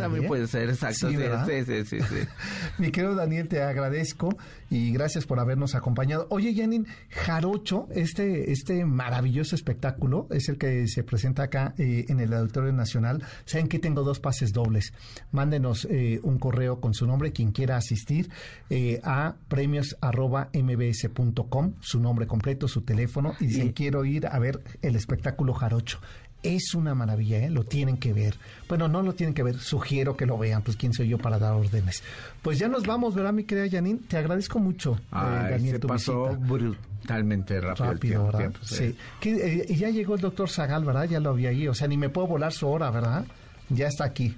también, 0.00 0.26
puede 0.26 0.48
ser, 0.48 0.68
exacto. 0.68 1.10
Sí, 1.10 1.16
sí, 1.16 1.84
sí, 1.84 1.84
sí, 1.84 1.98
Mi 2.78 2.90
querido 2.90 3.14
Daniel, 3.14 3.46
te 3.46 3.62
agradezco 3.62 4.36
y 4.68 4.90
gracias 4.92 5.26
por 5.26 5.38
habernos 5.38 5.76
acompañado. 5.76 6.26
Oye, 6.30 6.52
Janine, 6.56 6.86
Jarocho, 7.10 7.86
este, 7.90 8.50
este 8.50 8.84
maravilloso 8.84 9.54
espectáculo 9.54 10.26
es 10.30 10.48
el 10.48 10.58
que 10.58 10.88
se 10.88 11.04
presenta 11.04 11.44
acá 11.44 11.74
eh, 11.78 12.06
en 12.08 12.18
el 12.18 12.34
Auditorio 12.34 12.72
Nacional. 12.72 13.22
Saben 13.44 13.68
que 13.68 13.78
tengo 13.78 14.02
dos 14.02 14.18
pases 14.18 14.52
dobles. 14.52 14.92
Mándenos 15.30 15.86
eh, 15.90 16.18
un 16.24 16.38
correo 16.38 16.80
con 16.80 16.94
su 16.94 17.06
nombre, 17.06 17.30
quien 17.32 17.52
quiera 17.52 17.76
asistir, 17.76 18.28
eh, 18.70 18.98
a 19.04 19.36
premios.mbs.com, 19.48 21.74
su 21.80 22.00
nombre 22.00 22.26
completo, 22.26 22.66
su 22.66 22.80
teléfono, 22.82 23.36
y 23.38 23.46
dicen, 23.46 23.70
quiero 23.72 24.04
ir 24.04 24.26
a 24.26 24.40
ver 24.40 24.64
el 24.82 24.96
espectáculo 24.96 25.54
Jarocho. 25.54 26.00
Es 26.42 26.74
una 26.74 26.94
maravilla, 26.94 27.38
¿eh? 27.38 27.50
lo 27.50 27.64
tienen 27.64 27.96
que 27.96 28.12
ver. 28.12 28.36
Bueno, 28.68 28.86
no 28.86 29.02
lo 29.02 29.12
tienen 29.14 29.34
que 29.34 29.42
ver, 29.42 29.58
sugiero 29.58 30.16
que 30.16 30.24
lo 30.24 30.38
vean, 30.38 30.62
pues 30.62 30.76
quién 30.76 30.92
soy 30.92 31.08
yo 31.08 31.18
para 31.18 31.38
dar 31.38 31.54
órdenes. 31.54 32.02
Pues 32.42 32.58
ya 32.60 32.68
nos 32.68 32.86
vamos, 32.86 33.14
¿verdad, 33.14 33.32
mi 33.32 33.42
querida 33.42 33.68
Janine? 33.68 34.00
Te 34.06 34.18
agradezco 34.18 34.60
mucho, 34.60 34.94
eh, 35.12 35.48
Daniel, 35.50 35.80
se 35.80 35.86
pasó 35.88 36.36
brutalmente 36.36 37.60
rápido. 37.60 38.26
¿verdad? 38.26 38.52
sí. 38.62 38.94
Eh, 39.22 39.66
y 39.68 39.74
ya 39.74 39.90
llegó 39.90 40.14
el 40.14 40.20
doctor 40.20 40.48
Zagal, 40.48 40.84
¿verdad? 40.84 41.08
Ya 41.08 41.18
lo 41.18 41.30
había 41.30 41.50
ahí, 41.50 41.66
o 41.66 41.74
sea, 41.74 41.88
ni 41.88 41.96
me 41.96 42.08
puedo 42.08 42.28
volar 42.28 42.52
su 42.52 42.68
hora, 42.68 42.90
¿verdad? 42.90 43.24
Ya 43.68 43.88
está 43.88 44.04
aquí. 44.04 44.36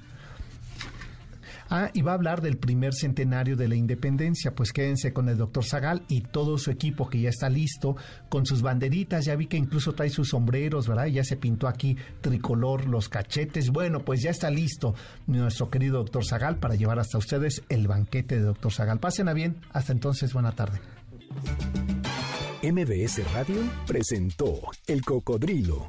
Ah, 1.71 1.91
y 1.95 2.03
va 2.03 2.11
a 2.11 2.15
hablar 2.17 2.43
del 2.43 2.59
primer 2.59 2.93
centenario 2.95 3.57
de 3.57 3.69
la 3.69 3.77
independencia. 3.77 4.55
Pues 4.55 4.73
quédense 4.73 5.13
con 5.13 5.29
el 5.29 5.39
doctor 5.39 5.65
Zagal 5.65 6.03
y 6.09 6.23
todo 6.23 6.59
su 6.59 6.73
equipo 6.73 7.09
que 7.09 7.21
ya 7.21 7.31
está 7.31 7.49
listo, 7.49 7.97
con 8.29 8.45
sus 8.45 8.61
banderitas. 8.61 9.25
Ya 9.25 9.37
vi 9.37 9.47
que 9.47 9.57
incluso 9.57 9.93
trae 9.93 10.11
sus 10.11 10.31
sombreros, 10.31 10.89
¿verdad? 10.89 11.07
Ya 11.07 11.23
se 11.23 11.37
pintó 11.37 11.69
aquí 11.69 11.97
tricolor, 12.21 12.87
los 12.87 13.09
cachetes. 13.09 13.71
Bueno, 13.71 14.05
pues 14.05 14.21
ya 14.21 14.31
está 14.31 14.51
listo 14.51 14.95
nuestro 15.29 15.71
querido 15.71 15.99
doctor 15.99 16.25
Zagal 16.25 16.57
para 16.57 16.75
llevar 16.75 16.99
hasta 16.99 17.19
ustedes 17.19 17.63
el 17.69 17.87
banquete 17.87 18.37
de 18.37 18.43
doctor 18.43 18.73
Zagal. 18.73 18.99
Pasen 18.99 19.29
a 19.29 19.33
bien. 19.33 19.57
Hasta 19.73 19.93
entonces, 19.93 20.33
buena 20.33 20.53
tarde. 20.53 20.81
MBS 22.63 23.33
Radio 23.33 23.63
presentó 23.87 24.61
El 24.87 25.03
Cocodrilo. 25.03 25.89